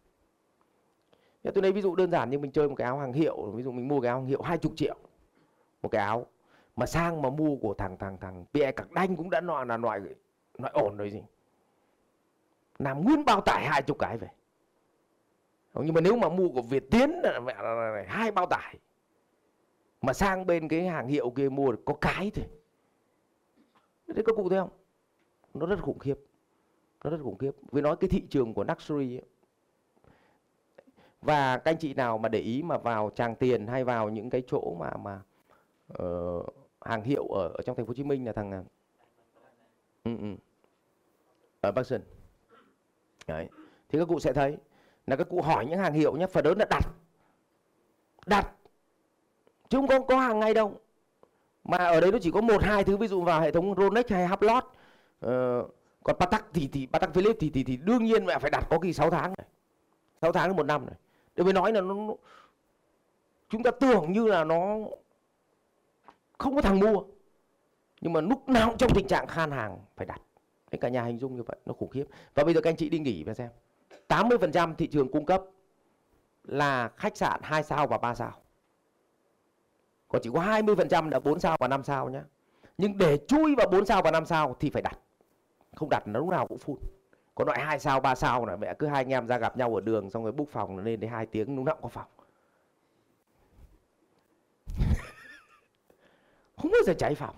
Thế 1.44 1.52
tôi 1.52 1.62
lấy 1.62 1.72
ví 1.72 1.82
dụ 1.82 1.96
đơn 1.96 2.12
giản 2.12 2.30
như 2.30 2.40
mình 2.40 2.52
chơi 2.52 2.70
một 2.70 2.76
cái 2.76 2.86
áo 2.86 3.00
hàng 3.00 3.14
hiệu 3.14 3.52
ví 3.52 3.64
dụ 3.64 3.72
mình 3.72 3.88
mua 3.88 4.02
cái 4.02 4.10
áo 4.10 4.18
hàng 4.18 4.28
hiệu 4.28 4.42
20 4.42 4.74
triệu 4.76 4.96
một 5.82 5.90
cái 5.90 6.02
áo. 6.02 6.26
Mà 6.76 6.86
sang 6.86 7.22
mà 7.22 7.30
mua 7.30 7.56
của 7.56 7.74
thằng 7.74 7.98
thằng 7.98 8.18
thằng 8.18 8.46
Pierre 8.54 8.72
Cạc 8.72 8.92
Đanh 8.92 9.16
cũng 9.16 9.30
đã 9.30 9.42
loại 9.42 9.66
là 9.66 9.78
loại 9.78 10.00
loại 10.58 10.74
ổn 10.74 10.98
rồi 10.98 11.12
gì. 11.12 11.24
Làm 12.80 13.04
nguyên 13.04 13.26
bao 13.26 13.42
tải 13.42 13.66
hai 13.66 13.82
chục 13.82 14.00
cái 14.00 14.18
về. 14.18 14.28
Nhưng 15.74 15.94
mà 15.94 16.02
nếu 16.02 16.16
mà 16.16 16.30
mua 16.30 16.50
của 16.50 16.62
Việt 16.62 16.92
Tiến 16.92 17.10
là, 17.24 17.40
là 17.46 18.04
hai 18.08 18.32
bao 18.32 18.46
tải 18.46 18.76
mà 20.02 20.14
sang 20.14 20.46
bên 20.46 20.68
cái 20.68 20.88
hàng 20.88 21.08
hiệu 21.08 21.30
kia 21.30 21.50
mua 21.50 21.76
có 21.86 21.94
cái 22.02 22.32
thôi 22.36 22.46
thế 24.16 24.24
các 24.26 24.36
cụ 24.36 24.50
thấy 24.50 24.60
không? 24.60 24.70
Nó 25.54 25.66
rất 25.66 25.82
khủng 25.82 26.00
khiếp. 26.00 26.16
Nó 27.04 27.10
rất 27.10 27.18
khủng 27.24 27.38
khiếp. 27.38 27.52
Vì 27.72 27.82
nói 27.82 27.96
cái 28.00 28.10
thị 28.10 28.24
trường 28.30 28.54
của 28.54 28.64
luxury 28.64 29.18
ấy, 29.18 29.26
và 31.22 31.58
các 31.58 31.72
anh 31.72 31.78
chị 31.78 31.94
nào 31.94 32.18
mà 32.18 32.30
để 32.30 32.40
ý 32.40 32.64
mà 32.64 32.78
vào 32.78 33.12
tràng 33.16 33.36
tiền 33.36 33.68
hay 33.68 33.84
vào 33.84 34.10
những 34.10 34.30
cái 34.30 34.44
chỗ 34.48 34.76
mà 34.80 34.92
mà 34.98 35.22
uh, 36.04 36.56
hàng 36.82 37.04
hiệu 37.04 37.28
ở, 37.28 37.48
ở 37.48 37.62
trong 37.66 37.76
thành 37.76 37.86
phố 37.86 37.90
Hồ 37.90 37.94
Chí 37.94 38.04
Minh 38.04 38.26
là 38.26 38.34
thằng 38.34 38.66
ừ, 40.04 40.18
ừ. 40.22 40.36
ở 41.62 41.72
Bắc 41.72 41.84
Sơn. 41.84 42.02
Đấy. 43.28 43.50
Thì 43.90 44.00
các 44.00 44.08
cụ 44.08 44.20
sẽ 44.20 44.34
thấy. 44.34 44.58
Là 45.08 45.16
các 45.16 45.28
cụ 45.30 45.42
hỏi 45.42 45.66
những 45.66 45.80
hàng 45.80 45.94
hiệu 45.94 46.18
nhé 46.18 46.28
phần 46.28 46.46
lớn 46.46 46.58
là 46.58 46.66
đặt. 46.70 46.86
Đặt 48.26 48.56
chứ 49.72 49.78
không 49.78 49.88
có 49.88 50.00
có 50.00 50.20
hàng 50.20 50.40
ngay 50.40 50.54
đâu. 50.54 50.80
Mà 51.64 51.78
ở 51.78 52.00
đấy 52.02 52.12
nó 52.12 52.18
chỉ 52.22 52.32
có 52.32 52.42
một 52.42 52.64
hai 52.64 52.84
thứ 52.84 52.98
ví 52.98 53.08
dụ 53.08 53.22
vào 53.22 53.42
hệ 53.42 53.52
thống 53.52 53.76
Rolex 53.78 54.06
hay 54.10 54.28
Hublot 54.28 54.64
uh, 54.64 54.72
ờ, 55.20 55.68
còn 56.04 56.16
Patek 56.20 56.46
thì 56.54 56.70
thì 56.72 56.88
Patek 56.88 57.14
Philippe 57.14 57.38
thì 57.40 57.50
thì 57.50 57.64
thì 57.64 57.78
đương 57.78 58.04
nhiên 58.04 58.26
mẹ 58.26 58.40
phải 58.40 58.52
đặt 58.52 58.68
có 58.70 58.80
kỳ 58.80 58.94
6 58.94 59.10
tháng 59.10 59.34
này. 59.38 59.48
6 60.22 60.32
tháng 60.32 60.48
đến 60.48 60.58
một 60.58 60.64
năm 60.64 60.86
này. 60.86 60.96
Để 61.36 61.44
mới 61.44 61.54
nói 61.54 61.72
là 61.72 61.82
nó, 61.82 61.94
nó 61.94 62.14
chúng 63.50 63.64
ta 63.64 63.72
tưởng 63.72 64.12
như 64.12 64.28
là 64.28 64.44
nó 64.44 64.78
không 66.38 66.56
có 66.56 66.62
thằng 66.62 66.80
mua. 66.80 67.04
Nhưng 68.02 68.14
mà 68.14 68.22
lúc 68.22 68.50
nào 68.50 68.70
cũng 68.70 68.78
trong 68.78 68.94
tình 68.96 69.08
trạng 69.08 69.28
khan 69.28 69.52
hàng 69.52 69.78
phải 69.96 70.06
đặt. 70.06 70.22
Đấy, 70.72 70.80
cả 70.82 70.90
nhà 70.90 71.04
hình 71.04 71.20
dung 71.20 71.36
như 71.36 71.44
vậy 71.44 71.58
nó 71.66 71.74
khủng 71.74 71.90
khiếp. 71.90 72.06
Và 72.36 72.44
bây 72.44 72.54
giờ 72.54 72.62
các 72.62 72.70
anh 72.70 72.78
chị 72.78 72.90
đi 72.90 73.00
nghỉ 73.00 73.24
và 73.24 73.34
xem. 73.34 73.50
80% 74.08 74.76
thị 74.76 74.88
trường 74.88 75.12
cung 75.12 75.26
cấp 75.26 75.44
là 76.44 76.90
khách 76.98 77.18
sạn 77.18 77.40
2 77.44 77.64
sao 77.64 77.88
và 77.88 77.98
3 77.98 78.16
sao 78.16 78.41
còn 80.12 80.22
chỉ 80.22 80.30
có 80.34 80.40
20% 80.40 81.10
là 81.10 81.20
4 81.20 81.40
sao 81.40 81.58
và 81.60 81.68
5 81.68 81.84
sao 81.84 82.10
nhá. 82.10 82.24
nhưng 82.78 82.98
để 82.98 83.18
chui 83.28 83.56
vào 83.56 83.68
4 83.68 83.86
sao 83.86 84.02
và 84.02 84.12
5 84.12 84.26
sao 84.26 84.56
thì 84.60 84.70
phải 84.70 84.82
đặt. 84.82 85.00
Không 85.76 85.90
đặt 85.90 86.08
nó 86.08 86.20
lúc 86.20 86.30
nào 86.30 86.48
cũng 86.48 86.58
phun 86.58 86.78
có 87.36 87.46
loại 87.46 87.62
2 87.62 87.80
sao 87.80 88.00
3 88.00 88.16
sao 88.16 88.46
là 88.46 88.56
mẹ 88.56 88.74
cứ 88.80 88.88
hai 88.88 89.04
anh 89.04 89.14
em 89.14 89.28
ra 89.28 89.38
gặp 89.38 89.58
nhau 89.58 89.76
ở 89.76 89.82
đường 89.82 90.10
xong 90.10 90.24
rồi 90.24 90.32
book 90.32 90.50
phòng 90.50 90.78
lên 90.78 91.00
đến 91.00 91.12
2 91.12 91.26
tiếng 91.26 91.56
lúc 91.56 91.66
nào 91.66 91.76
cũng 91.76 91.84
có 91.84 91.90
phòng. 91.90 92.08
Không 96.58 96.72
bao 96.72 96.82
giờ 96.86 96.94
cháy 96.94 97.16
phòng. 97.16 97.36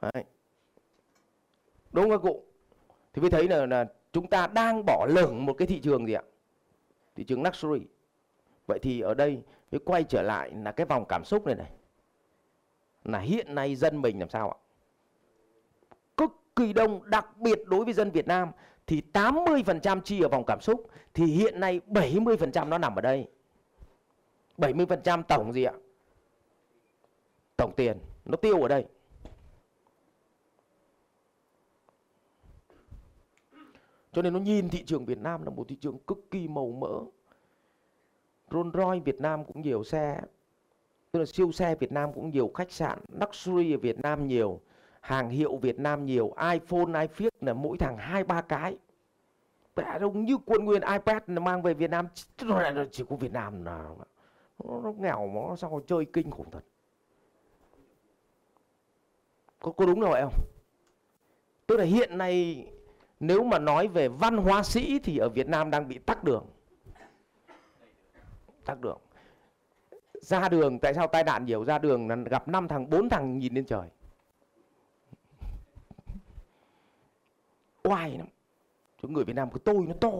Đấy. 0.00 0.24
đúng 1.92 2.04
không 2.04 2.10
các 2.10 2.28
cụ? 2.28 2.44
Thì 3.12 3.20
mới 3.22 3.30
thấy 3.30 3.48
là, 3.48 3.66
là 3.66 3.86
chúng 4.12 4.26
ta 4.26 4.46
đang 4.46 4.82
bỏ 4.86 5.06
lửng 5.10 5.46
một 5.46 5.52
cái 5.52 5.68
thị 5.68 5.80
trường 5.80 6.06
gì 6.06 6.12
ạ? 6.12 6.22
Thị 7.14 7.24
trường 7.24 7.42
luxury. 7.42 7.86
Vậy 8.66 8.78
thì 8.82 9.00
ở 9.00 9.14
đây 9.14 9.42
mới 9.70 9.78
quay 9.78 10.04
trở 10.04 10.22
lại 10.22 10.50
là 10.50 10.72
cái 10.72 10.86
vòng 10.86 11.04
cảm 11.08 11.24
xúc 11.24 11.46
này 11.46 11.54
này. 11.54 11.70
Là 13.04 13.18
hiện 13.18 13.54
nay 13.54 13.76
dân 13.76 14.02
mình 14.02 14.18
làm 14.18 14.28
sao 14.28 14.50
ạ? 14.50 14.58
Cực 16.16 16.30
kỳ 16.56 16.72
đông, 16.72 17.10
đặc 17.10 17.38
biệt 17.38 17.58
đối 17.66 17.84
với 17.84 17.94
dân 17.94 18.10
Việt 18.10 18.26
Nam 18.26 18.50
thì 18.86 19.02
80% 19.12 20.00
chi 20.00 20.20
ở 20.20 20.28
vòng 20.28 20.44
cảm 20.46 20.60
xúc 20.60 20.90
thì 21.14 21.24
hiện 21.24 21.60
nay 21.60 21.80
70% 21.86 22.68
nó 22.68 22.78
nằm 22.78 22.94
ở 22.94 23.00
đây. 23.00 23.28
70% 24.58 25.22
tổng 25.22 25.52
gì 25.52 25.64
ạ? 25.64 25.72
Tổng 27.56 27.72
tiền, 27.76 27.98
nó 28.24 28.36
tiêu 28.36 28.62
ở 28.62 28.68
đây. 28.68 28.86
Cho 34.12 34.22
nên 34.22 34.32
nó 34.32 34.38
nhìn 34.38 34.68
thị 34.68 34.84
trường 34.84 35.04
Việt 35.04 35.18
Nam 35.18 35.42
là 35.42 35.50
một 35.50 35.68
thị 35.68 35.76
trường 35.80 35.98
cực 35.98 36.18
kỳ 36.30 36.48
màu 36.48 36.70
mỡ. 36.70 37.19
Rolls 38.50 38.74
Royce 38.74 39.04
Việt 39.04 39.20
Nam 39.20 39.44
cũng 39.44 39.62
nhiều 39.62 39.84
xe. 39.84 40.20
Tức 41.12 41.20
là 41.20 41.26
siêu 41.26 41.52
xe 41.52 41.74
Việt 41.74 41.92
Nam 41.92 42.12
cũng 42.12 42.30
nhiều 42.30 42.50
khách 42.54 42.72
sạn 42.72 42.98
luxury 43.20 43.74
ở 43.74 43.78
Việt 43.78 43.98
Nam 43.98 44.26
nhiều 44.26 44.60
hàng 45.00 45.30
hiệu 45.30 45.56
Việt 45.56 45.78
Nam 45.78 46.06
nhiều 46.06 46.34
iPhone 46.52 47.00
iPhone 47.00 47.30
là 47.40 47.52
mỗi 47.52 47.78
thằng 47.78 47.96
hai 47.96 48.24
ba 48.24 48.40
cái. 48.40 48.78
Mẹ 49.76 49.98
đông 49.98 50.24
như 50.24 50.38
quân 50.46 50.64
nguyên 50.64 50.82
iPad 50.82 51.22
mang 51.26 51.62
về 51.62 51.74
Việt 51.74 51.90
Nam 51.90 52.06
chỉ 52.90 53.04
có 53.08 53.16
Việt 53.16 53.32
Nam 53.32 53.64
là 53.64 53.88
nó, 54.64 54.80
nó 54.80 54.92
nghèo 54.98 55.30
nó 55.34 55.56
sao 55.56 55.82
chơi 55.86 56.04
kinh 56.04 56.30
khủng 56.30 56.50
thật. 56.50 56.64
Có, 59.60 59.72
có 59.72 59.86
đúng 59.86 60.00
rồi 60.00 60.10
vậy 60.10 60.22
không 60.22 60.44
tức 61.66 61.76
là 61.76 61.84
hiện 61.84 62.18
nay 62.18 62.66
nếu 63.20 63.44
mà 63.44 63.58
nói 63.58 63.88
về 63.88 64.08
văn 64.08 64.36
hóa 64.36 64.62
sĩ 64.62 64.98
thì 64.98 65.18
ở 65.18 65.28
Việt 65.28 65.48
Nam 65.48 65.70
đang 65.70 65.88
bị 65.88 65.98
tắc 65.98 66.24
đường 66.24 66.46
tắc 68.70 68.80
đường 68.80 68.98
ra 70.20 70.48
đường, 70.48 70.78
tại 70.78 70.94
sao 70.94 71.06
tai 71.06 71.24
nạn 71.24 71.44
nhiều? 71.44 71.64
Ra 71.64 71.78
đường 71.78 72.08
là 72.08 72.16
gặp 72.16 72.48
năm 72.48 72.68
thằng, 72.68 72.90
bốn 72.90 73.08
thằng 73.08 73.38
nhìn 73.38 73.54
lên 73.54 73.64
trời. 73.64 73.88
Oai 77.82 78.18
lắm. 78.18 78.26
Cho 79.02 79.08
người 79.08 79.24
Việt 79.24 79.36
Nam 79.36 79.50
cái 79.50 79.60
tôi 79.64 79.86
nó 79.86 79.94
to. 80.00 80.10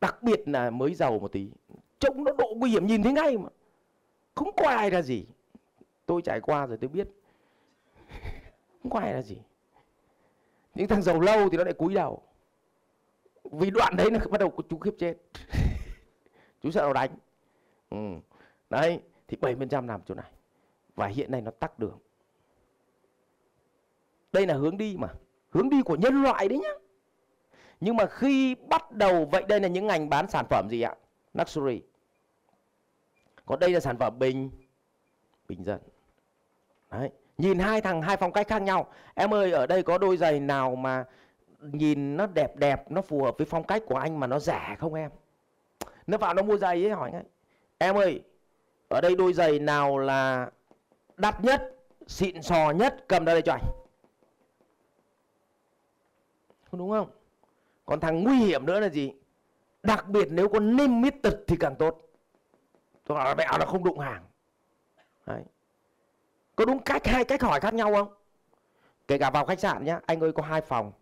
Đặc 0.00 0.22
biệt 0.22 0.48
là 0.48 0.70
mới 0.70 0.94
giàu 0.94 1.18
một 1.18 1.32
tí. 1.32 1.50
Trông 1.98 2.24
nó 2.24 2.32
độ 2.38 2.54
nguy 2.56 2.70
hiểm 2.70 2.86
nhìn 2.86 3.02
thấy 3.02 3.12
ngay 3.12 3.38
mà. 3.38 3.48
Không 4.34 4.50
có 4.56 4.68
ai 4.68 4.90
là 4.90 5.02
gì. 5.02 5.26
Tôi 6.06 6.22
trải 6.22 6.40
qua 6.40 6.66
rồi 6.66 6.78
tôi 6.80 6.88
biết. 6.88 7.08
Không 8.82 8.90
có 8.90 8.98
ai 8.98 9.14
là 9.14 9.22
gì. 9.22 9.36
Những 10.74 10.88
thằng 10.88 11.02
giàu 11.02 11.20
lâu 11.20 11.48
thì 11.48 11.56
nó 11.56 11.64
lại 11.64 11.74
cúi 11.74 11.94
đầu. 11.94 12.22
Vì 13.44 13.70
đoạn 13.70 13.96
đấy 13.96 14.10
nó 14.10 14.18
bắt 14.30 14.40
đầu 14.40 14.52
chú 14.68 14.78
khiếp 14.78 14.94
chết. 14.98 15.14
chú 16.62 16.70
sợ 16.70 16.82
nó 16.82 16.92
đánh. 16.92 17.10
Ừ. 17.90 17.96
đấy, 18.70 19.00
thì 19.28 19.36
7% 19.40 19.86
nằm 19.86 20.00
chỗ 20.06 20.14
này. 20.14 20.30
Và 20.94 21.06
hiện 21.06 21.30
nay 21.30 21.40
nó 21.40 21.50
tắc 21.50 21.78
đường. 21.78 21.98
Đây 24.32 24.46
là 24.46 24.54
hướng 24.54 24.76
đi 24.76 24.96
mà. 24.98 25.08
Hướng 25.50 25.70
đi 25.70 25.82
của 25.82 25.96
nhân 25.96 26.22
loại 26.22 26.48
đấy 26.48 26.58
nhá. 26.58 26.70
Nhưng 27.80 27.96
mà 27.96 28.06
khi 28.06 28.54
bắt 28.54 28.92
đầu, 28.92 29.24
vậy 29.24 29.44
đây 29.48 29.60
là 29.60 29.68
những 29.68 29.86
ngành 29.86 30.08
bán 30.08 30.30
sản 30.30 30.46
phẩm 30.50 30.68
gì 30.70 30.82
ạ? 30.82 30.94
Luxury. 31.34 31.82
Còn 33.46 33.58
đây 33.58 33.70
là 33.70 33.80
sản 33.80 33.98
phẩm 33.98 34.18
bình. 34.18 34.50
Bình 35.48 35.64
dân. 35.64 35.80
Đấy. 36.90 37.10
Nhìn 37.38 37.58
hai 37.58 37.80
thằng, 37.80 38.02
hai 38.02 38.16
phong 38.16 38.32
cách 38.32 38.48
khác 38.48 38.62
nhau. 38.62 38.86
Em 39.14 39.34
ơi, 39.34 39.52
ở 39.52 39.66
đây 39.66 39.82
có 39.82 39.98
đôi 39.98 40.16
giày 40.16 40.40
nào 40.40 40.76
mà 40.76 41.04
nhìn 41.60 42.16
nó 42.16 42.26
đẹp 42.26 42.56
đẹp, 42.56 42.90
nó 42.90 43.02
phù 43.02 43.24
hợp 43.24 43.34
với 43.38 43.46
phong 43.46 43.64
cách 43.64 43.82
của 43.86 43.96
anh 43.96 44.20
mà 44.20 44.26
nó 44.26 44.38
rẻ 44.38 44.76
không 44.78 44.94
em? 44.94 45.10
Nó 46.06 46.18
vào 46.18 46.34
nó 46.34 46.42
mua 46.42 46.56
giày 46.56 46.84
ấy, 46.84 46.90
hỏi 46.90 47.12
ngay. 47.12 47.24
Em 47.78 47.94
ơi, 47.94 48.22
ở 48.88 49.00
đây 49.00 49.16
đôi 49.16 49.32
giày 49.32 49.58
nào 49.58 49.98
là 49.98 50.50
đắt 51.16 51.44
nhất, 51.44 51.74
xịn 52.06 52.42
sò 52.42 52.70
nhất, 52.70 53.04
cầm 53.08 53.24
ra 53.24 53.32
đây 53.32 53.42
cho 53.42 53.52
anh. 53.52 53.64
Không 56.70 56.80
đúng 56.80 56.90
không? 56.90 57.10
Còn 57.86 58.00
thằng 58.00 58.24
nguy 58.24 58.36
hiểm 58.36 58.66
nữa 58.66 58.80
là 58.80 58.88
gì? 58.88 59.12
Đặc 59.82 60.08
biệt 60.08 60.28
nếu 60.30 60.48
có 60.48 60.60
tật 61.22 61.38
thì 61.46 61.56
càng 61.60 61.76
tốt. 61.76 62.02
Tôi 63.06 63.18
bảo 63.18 63.34
mẹ 63.34 63.46
nó 63.58 63.66
không 63.66 63.84
đụng 63.84 63.98
hàng. 63.98 64.24
Đấy. 65.26 65.42
có 66.56 66.64
đúng 66.64 66.78
cách 66.78 67.06
hai 67.06 67.24
cách 67.24 67.42
hỏi 67.42 67.60
khác 67.60 67.74
nhau 67.74 67.94
không? 67.94 68.14
Kể 69.08 69.18
cả 69.18 69.30
vào 69.30 69.46
khách 69.46 69.60
sạn 69.60 69.84
nhé 69.84 69.98
anh 70.06 70.20
ơi 70.20 70.32
có 70.32 70.42
hai 70.42 70.60
phòng. 70.60 70.92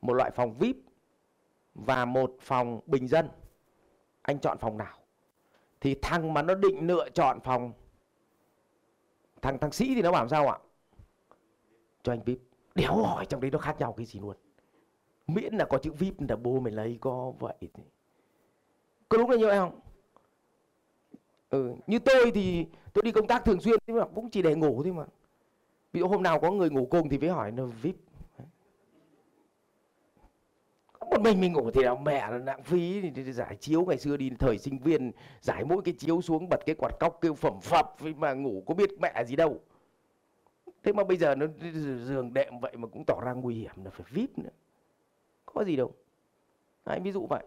Một 0.00 0.12
loại 0.12 0.30
phòng 0.30 0.54
vip 0.54 0.76
và 1.74 2.04
một 2.04 2.36
phòng 2.40 2.80
bình 2.86 3.08
dân 3.08 3.28
anh 4.24 4.38
chọn 4.38 4.58
phòng 4.58 4.78
nào? 4.78 4.98
Thì 5.80 5.94
thằng 6.02 6.34
mà 6.34 6.42
nó 6.42 6.54
định 6.54 6.86
lựa 6.86 7.08
chọn 7.10 7.40
phòng 7.40 7.72
thằng 9.42 9.58
thằng 9.58 9.72
sĩ 9.72 9.94
thì 9.94 10.02
nó 10.02 10.12
bảo 10.12 10.28
sao 10.28 10.48
ạ? 10.48 10.58
Cho 12.02 12.12
anh 12.12 12.22
vip. 12.24 12.38
Đéo 12.74 12.96
hỏi 12.96 13.26
trong 13.26 13.40
đấy 13.40 13.50
nó 13.50 13.58
khác 13.58 13.76
nhau 13.78 13.92
cái 13.92 14.06
gì 14.06 14.20
luôn. 14.20 14.36
Miễn 15.26 15.54
là 15.54 15.64
có 15.64 15.78
chữ 15.78 15.92
vip 15.92 16.14
là 16.28 16.36
bố 16.36 16.60
mày 16.60 16.72
lấy 16.72 16.98
có 17.00 17.32
vậy 17.38 17.54
thì. 17.60 17.68
Có 19.08 19.18
đúng 19.18 19.30
là 19.30 19.36
như 19.36 19.46
vậy 19.46 19.56
không? 19.56 19.80
Ừ, 21.50 21.74
như 21.86 21.98
tôi 21.98 22.30
thì 22.34 22.66
tôi 22.92 23.02
đi 23.02 23.12
công 23.12 23.26
tác 23.26 23.44
thường 23.44 23.60
xuyên 23.60 23.78
nhưng 23.86 23.96
mà 23.96 24.04
cũng 24.14 24.30
chỉ 24.30 24.42
để 24.42 24.54
ngủ 24.54 24.82
thôi 24.82 24.92
mà. 24.92 25.04
Ví 25.92 26.00
dụ 26.00 26.08
hôm 26.08 26.22
nào 26.22 26.40
có 26.40 26.50
người 26.50 26.70
ngủ 26.70 26.86
cùng 26.90 27.08
thì 27.08 27.18
phải 27.18 27.28
hỏi 27.28 27.52
là 27.56 27.64
vip. 27.64 27.96
Một 31.14 31.22
mình 31.22 31.40
mình 31.40 31.52
ngủ 31.52 31.70
thì 31.70 31.82
là 31.82 31.94
mẹ 31.94 32.30
là 32.30 32.38
nặng 32.38 32.62
phí. 32.62 33.10
Thì 33.14 33.32
giải 33.32 33.56
chiếu 33.56 33.84
ngày 33.84 33.98
xưa 33.98 34.16
đi 34.16 34.30
thời 34.38 34.58
sinh 34.58 34.78
viên 34.78 35.12
giải 35.40 35.64
mỗi 35.64 35.82
cái 35.84 35.94
chiếu 35.98 36.22
xuống 36.22 36.48
bật 36.48 36.60
cái 36.66 36.74
quạt 36.74 36.92
cóc 37.00 37.18
kêu 37.20 37.34
phẩm 37.34 37.60
phập 37.62 37.94
mà 38.16 38.32
ngủ 38.32 38.62
có 38.66 38.74
biết 38.74 38.90
mẹ 39.00 39.24
gì 39.24 39.36
đâu. 39.36 39.60
Thế 40.82 40.92
mà 40.92 41.04
bây 41.04 41.16
giờ 41.16 41.34
nó 41.34 41.46
giường 42.04 42.34
đệm 42.34 42.60
vậy 42.60 42.76
mà 42.76 42.88
cũng 42.88 43.04
tỏ 43.06 43.20
ra 43.24 43.32
nguy 43.32 43.54
hiểm 43.54 43.84
là 43.84 43.90
phải 43.90 44.06
vip 44.10 44.38
nữa. 44.38 44.50
Có 45.46 45.64
gì 45.64 45.76
đâu. 45.76 45.92
Đấy, 46.84 47.00
ví 47.00 47.12
dụ 47.12 47.26
vậy. 47.26 47.44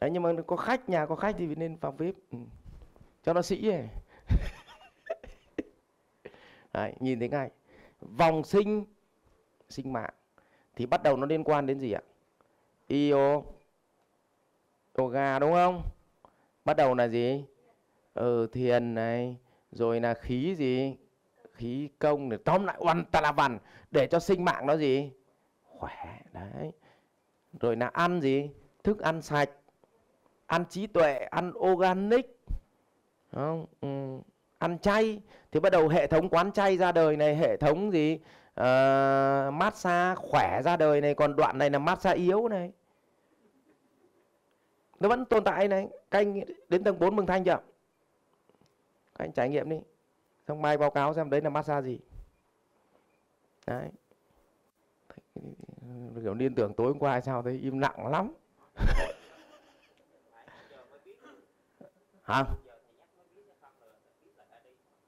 Đấy, 0.00 0.10
nhưng 0.10 0.22
mà 0.22 0.32
có 0.46 0.56
khách 0.56 0.88
nhà 0.88 1.06
có 1.06 1.16
khách 1.16 1.34
thì 1.38 1.54
nên 1.54 1.76
phòng 1.76 1.96
vip. 1.96 2.14
Ừ. 2.32 2.38
cho 3.22 3.32
nó 3.32 3.42
sĩ 3.42 3.68
ấy. 3.68 3.88
Đấy, 6.72 6.94
nhìn 7.00 7.18
thấy 7.18 7.28
ngay. 7.28 7.50
Vòng 8.00 8.44
sinh 8.44 8.84
sinh 9.68 9.92
mạng. 9.92 10.14
Thì 10.76 10.86
bắt 10.86 11.02
đầu 11.02 11.16
nó 11.16 11.26
liên 11.26 11.44
quan 11.44 11.66
đến 11.66 11.80
gì 11.80 11.92
ạ? 11.92 12.00
Io 12.90 13.42
yoga 14.98 15.38
đúng 15.38 15.52
không? 15.52 15.82
Bắt 16.64 16.76
đầu 16.76 16.94
là 16.94 17.08
gì? 17.08 17.44
Ừ, 18.14 18.46
thiền 18.52 18.94
này 18.94 19.36
rồi 19.72 20.00
là 20.00 20.14
khí 20.14 20.54
gì? 20.54 20.96
Khí 21.52 21.88
công 21.98 22.28
để 22.28 22.36
tóm 22.36 22.64
lại 22.64 22.76
oan 22.78 23.04
ta 23.04 23.20
là 23.20 23.32
vằn. 23.32 23.58
Để 23.90 24.06
cho 24.06 24.18
sinh 24.18 24.44
mạng 24.44 24.66
nó 24.66 24.76
gì? 24.76 25.12
Khỏe 25.62 26.20
đấy. 26.32 26.72
Rồi 27.60 27.76
là 27.76 27.86
ăn 27.86 28.20
gì? 28.20 28.50
Thức 28.84 29.00
ăn 29.00 29.22
sạch. 29.22 29.50
Ăn 30.46 30.64
trí 30.70 30.86
tuệ 30.86 31.14
ăn 31.30 31.52
organic. 31.58 32.40
Không? 33.32 33.66
Ừ. 33.80 33.88
ăn 34.58 34.78
chay. 34.78 35.20
Thì 35.52 35.60
bắt 35.60 35.70
đầu 35.70 35.88
hệ 35.88 36.06
thống 36.06 36.28
quán 36.28 36.52
chay 36.52 36.76
ra 36.76 36.92
đời 36.92 37.16
này 37.16 37.36
hệ 37.36 37.56
thống 37.56 37.92
gì? 37.92 38.18
Uh, 38.60 39.54
massage 39.54 40.14
khỏe 40.14 40.62
ra 40.64 40.76
đời 40.76 41.00
này. 41.00 41.14
Còn 41.14 41.36
đoạn 41.36 41.58
này 41.58 41.70
là 41.70 41.78
massage 41.78 42.16
yếu 42.16 42.48
này 42.48 42.72
nó 45.00 45.08
vẫn 45.08 45.24
tồn 45.24 45.44
tại 45.44 45.68
này. 45.68 45.88
Các 46.10 46.18
anh 46.18 46.40
đến 46.68 46.84
tầng 46.84 46.98
4 46.98 47.16
mừng 47.16 47.26
thanh 47.26 47.44
chưa? 47.44 47.58
Các 49.14 49.24
anh 49.24 49.32
trải 49.32 49.48
nghiệm 49.48 49.70
đi. 49.70 49.76
Xong 50.48 50.62
mai 50.62 50.78
báo 50.78 50.90
cáo 50.90 51.14
xem 51.14 51.30
đấy 51.30 51.40
là 51.40 51.50
massage 51.50 51.86
gì. 51.86 51.98
Đấy. 53.66 53.88
Kiểu 56.22 56.34
liên 56.34 56.54
tưởng 56.54 56.74
tối 56.74 56.86
hôm 56.86 56.98
qua 56.98 57.20
sao 57.20 57.42
thấy 57.42 57.58
im 57.62 57.78
lặng 57.78 58.06
lắm. 58.06 58.34
Hả? 62.22 62.44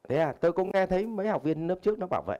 Thế 0.08 0.18
à 0.18 0.32
tôi 0.40 0.52
cũng 0.52 0.70
nghe 0.74 0.86
thấy 0.86 1.06
mấy 1.06 1.28
học 1.28 1.42
viên 1.42 1.68
lớp 1.68 1.78
trước 1.82 1.98
nó 1.98 2.06
bảo 2.06 2.22
vậy. 2.26 2.38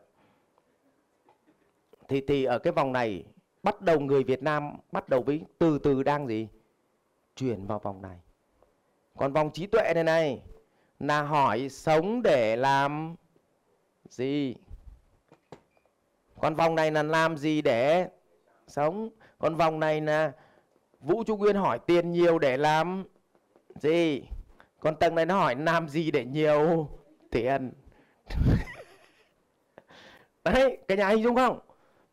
Thì 2.08 2.20
thì 2.28 2.44
ở 2.44 2.58
cái 2.58 2.72
vòng 2.72 2.92
này 2.92 3.24
bắt 3.62 3.80
đầu 3.80 4.00
người 4.00 4.24
Việt 4.24 4.42
Nam 4.42 4.76
bắt 4.92 5.08
đầu 5.08 5.22
với 5.22 5.44
từ 5.58 5.78
từ 5.78 6.02
đang 6.02 6.26
gì? 6.26 6.48
Chuyển 7.42 7.66
vào 7.66 7.78
vòng 7.78 8.02
này. 8.02 8.16
Còn 9.16 9.32
vòng 9.32 9.50
trí 9.52 9.66
tuệ 9.66 9.92
này 9.94 10.04
này, 10.04 10.42
là 11.00 11.22
hỏi 11.22 11.68
sống 11.68 12.22
để 12.22 12.56
làm 12.56 13.16
gì? 14.08 14.54
Còn 16.40 16.54
vòng 16.54 16.74
này 16.74 16.90
là 16.90 17.02
làm 17.02 17.36
gì 17.36 17.62
để 17.62 18.08
sống? 18.66 19.08
Còn 19.38 19.56
vòng 19.56 19.80
này 19.80 20.00
là 20.00 20.32
vũ 21.00 21.24
trung 21.24 21.40
nguyên 21.40 21.56
hỏi 21.56 21.78
tiền 21.86 22.10
nhiều 22.10 22.38
để 22.38 22.56
làm 22.56 23.04
gì? 23.74 24.22
Còn 24.80 24.96
tầng 24.96 25.14
này 25.14 25.26
nó 25.26 25.34
hỏi 25.34 25.54
làm 25.58 25.88
gì 25.88 26.10
để 26.10 26.24
nhiều 26.24 26.88
tiền? 27.30 27.72
Đấy, 30.44 30.78
cái 30.88 30.96
nhà 30.96 31.08
hình 31.08 31.22
dung 31.22 31.36
không? 31.36 31.58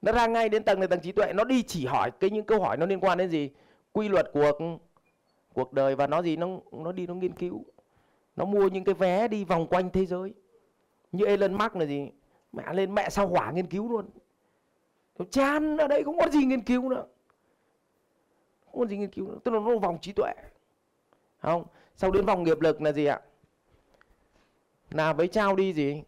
Nó 0.02 0.12
ra 0.12 0.28
ngay 0.28 0.50
đến 0.50 0.64
tầng 0.64 0.80
này, 0.80 0.88
tầng 0.88 1.02
trí 1.02 1.12
tuệ, 1.12 1.34
nó 1.34 1.44
đi 1.44 1.64
chỉ 1.64 1.86
hỏi 1.86 2.12
cái 2.20 2.30
những 2.30 2.46
câu 2.46 2.62
hỏi 2.62 2.78
nó 2.78 2.86
liên 2.86 3.00
quan 3.00 3.18
đến 3.18 3.30
gì? 3.30 3.50
Quy 3.92 4.10
luật 4.10 4.30
cuộc 4.34 4.80
cuộc 5.60 5.74
đời 5.74 5.96
và 5.96 6.08
nó 6.08 6.22
gì, 6.22 6.38
nó 6.38 6.48
nó 6.72 6.92
đi, 6.92 7.08
nó 7.08 7.14
nghiên 7.14 7.34
cứu. 7.34 7.66
Nó 8.36 8.46
mua 8.46 8.68
những 8.68 8.84
cái 8.84 8.96
vé 8.96 9.28
đi 9.28 9.44
vòng 9.44 9.68
quanh 9.68 9.90
thế 9.90 10.06
giới. 10.06 10.34
Như 11.12 11.26
Elon 11.26 11.54
Musk 11.54 11.76
là 11.76 11.86
gì? 11.86 12.10
Mẹ 12.52 12.74
lên 12.74 12.96
mẹ 12.96 13.10
sao 13.10 13.28
hỏa 13.28 13.52
nghiên 13.52 13.68
cứu 13.68 13.90
luôn. 13.90 14.10
Nó 15.18 15.26
chán, 15.32 15.78
ở 15.78 15.88
đây 15.88 16.04
không 16.04 16.18
có 16.20 16.30
gì 16.30 16.46
nghiên 16.46 16.62
cứu 16.62 16.90
nữa. 16.90 17.06
Không 18.66 18.80
có 18.80 18.86
gì 18.86 18.98
nghiên 18.98 19.12
cứu 19.12 19.28
nữa. 19.28 19.38
Tức 19.44 19.52
là 19.52 19.60
nó 19.60 19.78
vòng 19.78 19.98
trí 20.02 20.12
tuệ. 20.14 20.34
Không? 21.40 21.66
Sau 21.96 22.12
đến 22.12 22.26
vòng 22.26 22.44
nghiệp 22.44 22.62
lực 22.62 22.82
là 22.82 22.92
gì 22.92 23.06
ạ? 23.06 23.22
Là 24.92 25.14
với 25.14 25.28
trao 25.28 25.56
đi 25.56 25.74
gì? 25.74 26.04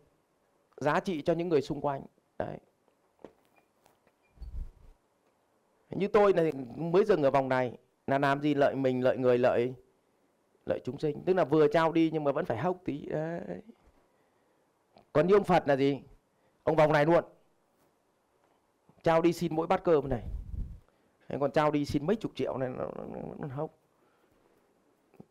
Giá 0.77 0.99
trị 0.99 1.21
cho 1.21 1.33
những 1.33 1.49
người 1.49 1.61
xung 1.61 1.81
quanh. 1.81 2.01
Đấy. 2.39 2.57
Như 5.89 6.07
tôi 6.07 6.33
này 6.33 6.51
mới 6.75 7.05
dừng 7.05 7.23
ở 7.23 7.31
vòng 7.31 7.49
này 7.49 7.77
là 8.11 8.17
làm 8.17 8.41
gì 8.41 8.53
lợi 8.53 8.75
mình 8.75 9.03
lợi 9.03 9.17
người 9.17 9.37
lợi 9.37 9.73
lợi 10.65 10.81
chúng 10.83 10.99
sinh. 10.99 11.23
Tức 11.25 11.33
là 11.33 11.45
vừa 11.45 11.67
trao 11.67 11.91
đi 11.91 12.09
nhưng 12.13 12.23
mà 12.23 12.31
vẫn 12.31 12.45
phải 12.45 12.57
hốc 12.57 12.77
tí. 12.85 13.05
Đấy. 13.05 13.61
Còn 15.13 15.27
như 15.27 15.33
ông 15.33 15.43
Phật 15.43 15.67
là 15.67 15.75
gì? 15.75 16.01
Ông 16.63 16.75
vòng 16.75 16.93
này 16.93 17.05
luôn. 17.05 17.23
Trao 19.03 19.21
đi 19.21 19.33
xin 19.33 19.55
mỗi 19.55 19.67
bát 19.67 19.83
cơm 19.83 20.09
này. 20.09 20.23
Hay 21.27 21.39
còn 21.39 21.51
trao 21.51 21.71
đi 21.71 21.85
xin 21.85 22.05
mấy 22.05 22.15
chục 22.15 22.31
triệu 22.35 22.57
này 22.57 22.69
nó, 22.69 22.89
nó, 22.95 23.21
nó 23.39 23.47
hốc. 23.47 23.77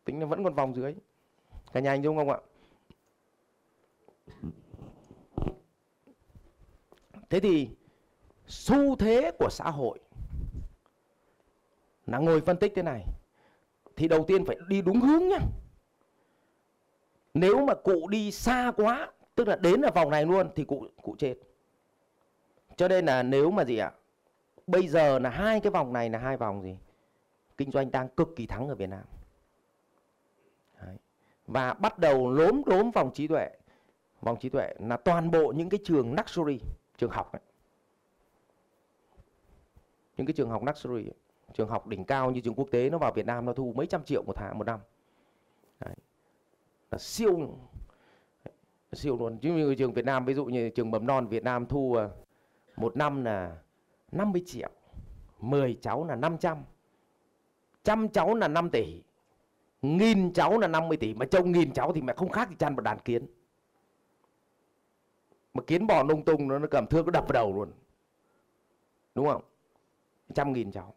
Tính 0.03 0.19
là 0.19 0.25
vẫn 0.25 0.43
còn 0.43 0.53
vòng 0.53 0.75
dưới. 0.75 0.95
Cả 1.73 1.79
nhà 1.79 1.91
anh 1.91 2.03
dung 2.03 2.17
không 2.17 2.29
ạ? 2.29 2.39
Thế 7.29 7.39
thì 7.39 7.69
xu 8.47 8.95
thế 8.95 9.31
của 9.39 9.49
xã 9.51 9.69
hội 9.69 9.99
là 12.11 12.17
ngồi 12.17 12.41
phân 12.41 12.57
tích 12.57 12.73
thế 12.75 12.81
này, 12.81 13.05
thì 13.95 14.07
đầu 14.07 14.25
tiên 14.27 14.45
phải 14.45 14.57
đi 14.67 14.81
đúng 14.81 15.01
hướng 15.01 15.27
nhá 15.27 15.39
nếu 17.33 17.65
mà 17.65 17.73
cụ 17.73 18.07
đi 18.07 18.31
xa 18.31 18.71
quá, 18.77 19.11
tức 19.35 19.47
là 19.47 19.55
đến 19.55 19.81
ở 19.81 19.91
vòng 19.91 20.09
này 20.09 20.25
luôn, 20.25 20.49
thì 20.55 20.63
cụ 20.63 20.87
cụ 21.01 21.15
chết 21.19 21.35
cho 22.75 22.87
nên 22.87 23.05
là 23.05 23.23
nếu 23.23 23.51
mà 23.51 23.65
gì 23.65 23.77
ạ 23.77 23.91
bây 24.67 24.87
giờ 24.87 25.19
là 25.19 25.29
hai 25.29 25.59
cái 25.59 25.71
vòng 25.71 25.93
này 25.93 26.09
là 26.09 26.19
hai 26.19 26.37
vòng 26.37 26.61
gì 26.63 26.77
kinh 27.57 27.71
doanh 27.71 27.91
đang 27.91 28.09
cực 28.09 28.29
kỳ 28.35 28.45
thắng 28.45 28.67
ở 28.67 28.75
Việt 28.75 28.89
Nam 28.89 29.03
Đấy. 30.81 30.95
và 31.47 31.73
bắt 31.73 31.99
đầu 31.99 32.31
lốm 32.31 32.61
đốm 32.65 32.91
vòng 32.91 33.11
trí 33.13 33.27
tuệ 33.27 33.49
vòng 34.21 34.37
trí 34.39 34.49
tuệ 34.49 34.73
là 34.79 34.97
toàn 34.97 35.31
bộ 35.31 35.53
những 35.55 35.69
cái 35.69 35.79
trường 35.83 36.13
luxury 36.13 36.59
trường 36.97 37.11
học 37.11 37.31
ấy. 37.31 37.41
những 40.17 40.27
cái 40.27 40.33
trường 40.33 40.49
học 40.49 40.63
luxury 40.65 41.07
ấy 41.07 41.15
trường 41.53 41.69
học 41.69 41.87
đỉnh 41.87 42.05
cao 42.05 42.31
như 42.31 42.41
trường 42.41 42.55
quốc 42.55 42.67
tế 42.71 42.89
nó 42.89 42.97
vào 42.97 43.11
Việt 43.11 43.25
Nam 43.25 43.45
nó 43.45 43.53
thu 43.53 43.73
mấy 43.75 43.87
trăm 43.87 44.03
triệu 44.03 44.23
một 44.23 44.33
tháng 44.35 44.57
một 44.57 44.63
năm. 44.63 44.79
Đấy. 45.79 45.95
là 46.91 46.97
siêu. 46.97 47.57
Siêu 48.93 49.17
luôn. 49.17 49.37
Chứ 49.37 49.53
như 49.53 49.75
trường 49.75 49.93
Việt 49.93 50.05
Nam 50.05 50.25
ví 50.25 50.33
dụ 50.33 50.45
như 50.45 50.69
trường 50.69 50.91
mầm 50.91 51.07
non 51.07 51.27
Việt 51.27 51.43
Nam 51.43 51.65
thu 51.65 51.95
à, 51.95 52.09
một 52.77 52.97
năm 52.97 53.23
là 53.23 53.57
50 54.11 54.43
triệu 54.45 54.69
10 55.39 55.77
cháu 55.81 56.05
là 56.05 56.15
500 56.15 56.57
trăm 57.83 58.09
cháu 58.09 58.35
là 58.35 58.47
5 58.47 58.69
tỷ 58.69 59.01
nghìn 59.81 60.33
cháu 60.33 60.59
là 60.59 60.67
50 60.67 60.97
tỷ. 60.97 61.13
Mà 61.13 61.25
trông 61.25 61.51
nghìn 61.51 61.73
cháu 61.73 61.93
thì 61.93 62.01
mẹ 62.01 62.13
không 62.13 62.29
khác 62.29 62.49
gì 62.49 62.55
chăn 62.59 62.75
một 62.75 62.81
đàn 62.81 62.99
kiến. 62.99 63.27
Mà 65.53 65.63
kiến 65.67 65.87
bò 65.87 66.03
lung 66.03 66.25
tung 66.25 66.47
nó, 66.47 66.59
nó 66.59 66.67
cầm 66.71 66.87
thước 66.87 67.05
nó 67.05 67.11
đập 67.11 67.23
vào 67.23 67.33
đầu 67.33 67.53
luôn. 67.55 67.71
Đúng 69.15 69.27
không? 69.27 69.41
Trăm 70.33 70.53
nghìn 70.53 70.71
cháu 70.71 70.93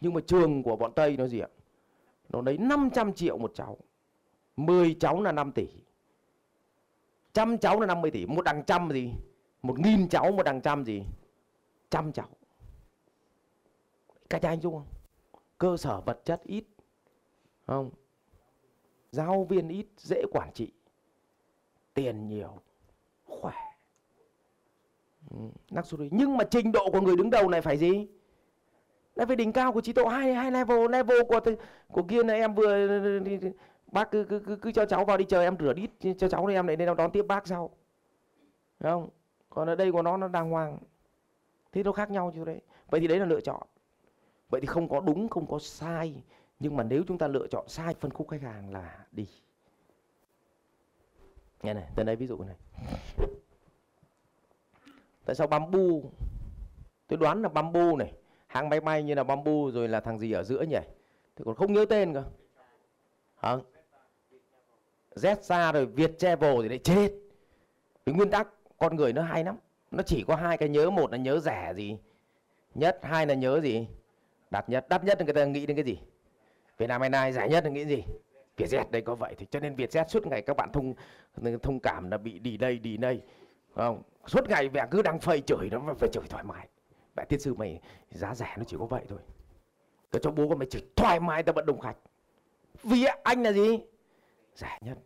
nhưng 0.00 0.14
mà 0.14 0.20
trường 0.26 0.62
của 0.62 0.76
bọn 0.76 0.92
Tây 0.94 1.16
nó 1.16 1.26
gì 1.26 1.40
ạ? 1.40 1.48
Nó 2.28 2.40
lấy 2.42 2.58
500 2.58 3.12
triệu 3.12 3.38
một 3.38 3.52
cháu. 3.54 3.76
10 4.56 4.96
cháu 5.00 5.22
là 5.22 5.32
5 5.32 5.52
tỷ. 5.52 5.66
Trăm 7.32 7.58
cháu 7.58 7.80
là 7.80 7.86
50 7.86 8.10
tỷ. 8.10 8.26
Một 8.26 8.42
đằng 8.44 8.64
trăm 8.66 8.90
gì? 8.90 9.12
Một 9.62 9.78
nghìn 9.78 10.08
cháu 10.08 10.32
một 10.32 10.42
đằng 10.42 10.60
trăm 10.60 10.84
gì? 10.84 11.02
Trăm 11.90 12.12
cháu. 12.12 12.28
Cách 14.30 14.42
anh 14.42 14.58
đúng 14.62 14.74
không? 14.74 14.86
Cơ 15.58 15.76
sở 15.76 16.00
vật 16.00 16.20
chất 16.24 16.42
ít. 16.44 16.64
Không. 17.66 17.90
Giáo 19.10 19.44
viên 19.44 19.68
ít 19.68 19.86
dễ 19.98 20.22
quản 20.32 20.52
trị. 20.54 20.72
Tiền 21.94 22.28
nhiều. 22.28 22.60
Khỏe. 23.24 23.54
Ừ, 25.30 25.36
luxury 25.70 26.08
nhưng 26.10 26.36
mà 26.36 26.44
trình 26.50 26.72
độ 26.72 26.90
của 26.92 27.00
người 27.00 27.16
đứng 27.16 27.30
đầu 27.30 27.48
này 27.48 27.62
phải 27.62 27.76
gì? 27.76 28.06
Là 29.16 29.24
về 29.24 29.36
đỉnh 29.36 29.52
cao 29.52 29.72
của 29.72 29.80
trí 29.80 29.92
tuệ 29.92 30.04
hai 30.04 30.34
hai 30.34 30.50
level 30.50 30.90
level 30.90 31.18
của 31.28 31.40
của 31.88 32.02
kia 32.02 32.22
này 32.22 32.40
em 32.40 32.54
vừa 32.54 32.88
bác 33.86 34.10
cứ 34.10 34.24
cứ 34.24 34.38
cứ, 34.46 34.56
cứ 34.56 34.72
cho 34.72 34.86
cháu 34.86 35.04
vào 35.04 35.16
đi 35.16 35.24
chờ 35.24 35.42
em 35.42 35.56
rửa 35.60 35.72
đít 35.72 35.90
cho 36.18 36.28
cháu 36.28 36.46
thì 36.48 36.54
em 36.54 36.66
lại 36.66 36.76
nên 36.76 36.96
đón 36.96 37.10
tiếp 37.10 37.22
bác 37.22 37.46
sau. 37.46 37.70
Đúng 38.80 38.92
không? 38.92 39.08
Còn 39.50 39.68
ở 39.68 39.74
đây 39.74 39.92
của 39.92 40.02
nó 40.02 40.16
nó 40.16 40.28
đàng 40.28 40.50
hoàng. 40.50 40.78
Thế 41.72 41.82
nó 41.82 41.92
khác 41.92 42.10
nhau 42.10 42.32
chứ 42.34 42.44
đấy 42.44 42.60
vậy 42.90 43.00
thì 43.00 43.06
đấy 43.06 43.18
là 43.18 43.26
lựa 43.26 43.40
chọn. 43.40 43.62
Vậy 44.50 44.60
thì 44.60 44.66
không 44.66 44.88
có 44.88 45.00
đúng 45.00 45.28
không 45.28 45.46
có 45.46 45.58
sai. 45.58 46.22
Nhưng 46.60 46.76
mà 46.76 46.82
nếu 46.82 47.02
chúng 47.08 47.18
ta 47.18 47.28
lựa 47.28 47.46
chọn 47.46 47.68
sai 47.68 47.94
phân 47.94 48.10
khúc 48.10 48.28
khách 48.28 48.42
hàng 48.42 48.72
là 48.72 49.06
đi. 49.12 49.28
Nghe 51.62 51.74
này 51.74 51.84
tới 51.94 52.04
đây 52.04 52.16
ví 52.16 52.26
dụ 52.26 52.38
này. 52.44 52.56
Tại 55.24 55.36
sao 55.36 55.46
bamboo? 55.46 56.08
Tôi 57.08 57.16
đoán 57.16 57.42
là 57.42 57.48
bamboo 57.48 57.96
này 57.98 58.12
hãng 58.56 58.68
máy 58.68 58.80
bay 58.80 59.02
như 59.02 59.14
là 59.14 59.24
bamboo 59.24 59.70
rồi 59.72 59.88
là 59.88 60.00
thằng 60.00 60.18
gì 60.18 60.32
ở 60.32 60.42
giữa 60.42 60.62
nhỉ? 60.62 60.80
Thì 61.36 61.44
còn 61.44 61.54
không 61.54 61.72
nhớ 61.72 61.86
tên 61.88 62.14
cơ. 62.14 62.22
Hả? 63.36 63.56
Zsa 65.14 65.72
rồi 65.72 65.86
Việt 65.86 66.18
Travel 66.18 66.62
thì 66.62 66.68
lại 66.68 66.78
chết. 66.78 67.12
Cái 68.06 68.14
nguyên 68.14 68.30
tắc 68.30 68.48
con 68.78 68.96
người 68.96 69.12
nó 69.12 69.22
hay 69.22 69.44
lắm. 69.44 69.56
Nó 69.90 70.02
chỉ 70.02 70.24
có 70.28 70.36
hai 70.36 70.56
cái 70.58 70.68
nhớ, 70.68 70.90
một 70.90 71.12
là 71.12 71.18
nhớ 71.18 71.40
rẻ 71.40 71.72
gì, 71.76 71.96
nhất, 72.74 72.98
hai 73.02 73.26
là 73.26 73.34
nhớ 73.34 73.60
gì? 73.60 73.88
Đắt 74.50 74.68
nhất 74.68 74.88
đắt 74.88 75.04
nhất 75.04 75.18
người 75.24 75.34
ta 75.34 75.44
nghĩ 75.44 75.66
đến 75.66 75.76
cái 75.76 75.84
gì? 75.84 75.98
Việt 76.78 76.86
Nam 76.86 77.00
Airlines 77.00 77.34
rẻ 77.34 77.48
nhất 77.48 77.64
là 77.64 77.70
nghĩ 77.70 77.84
gì? 77.84 78.04
Vietjet, 78.56 78.90
đây 78.90 79.02
có 79.02 79.14
vậy 79.14 79.34
thì 79.38 79.46
cho 79.50 79.60
nên 79.60 79.74
Vietjet 79.74 80.04
suốt 80.08 80.26
ngày 80.26 80.42
các 80.42 80.56
bạn 80.56 80.72
thông 80.72 80.94
thông 81.62 81.80
cảm 81.80 82.10
là 82.10 82.18
bị 82.18 82.38
đi 82.38 82.56
đây 82.56 82.78
đi 82.78 82.96
đây 82.96 83.20
không, 83.74 84.02
suốt 84.26 84.48
ngày 84.48 84.68
mẹ 84.68 84.86
cứ 84.90 85.02
đang 85.02 85.20
phơi 85.20 85.40
chửi 85.40 85.68
nó, 85.70 85.94
phải 85.98 86.08
chửi 86.12 86.24
thoải 86.28 86.44
mái 86.44 86.68
mẹ 87.16 87.24
tiên 87.24 87.40
sư, 87.40 87.54
mày 87.54 87.80
giá 88.10 88.34
rẻ 88.34 88.54
nó 88.58 88.64
chỉ 88.66 88.76
có 88.80 88.86
vậy 88.86 89.04
thôi. 89.08 89.18
Tao 90.10 90.20
cho 90.20 90.30
bố 90.30 90.48
con 90.48 90.58
mày 90.58 90.68
chỉ 90.70 90.84
thoải 90.96 91.20
mái 91.20 91.42
tao 91.42 91.52
vẫn 91.52 91.66
đồng 91.66 91.80
khách. 91.80 91.96
Vì 92.82 93.04
anh 93.24 93.42
là 93.42 93.52
gì? 93.52 93.78
Rẻ 94.54 94.78
nhất. 94.80 94.98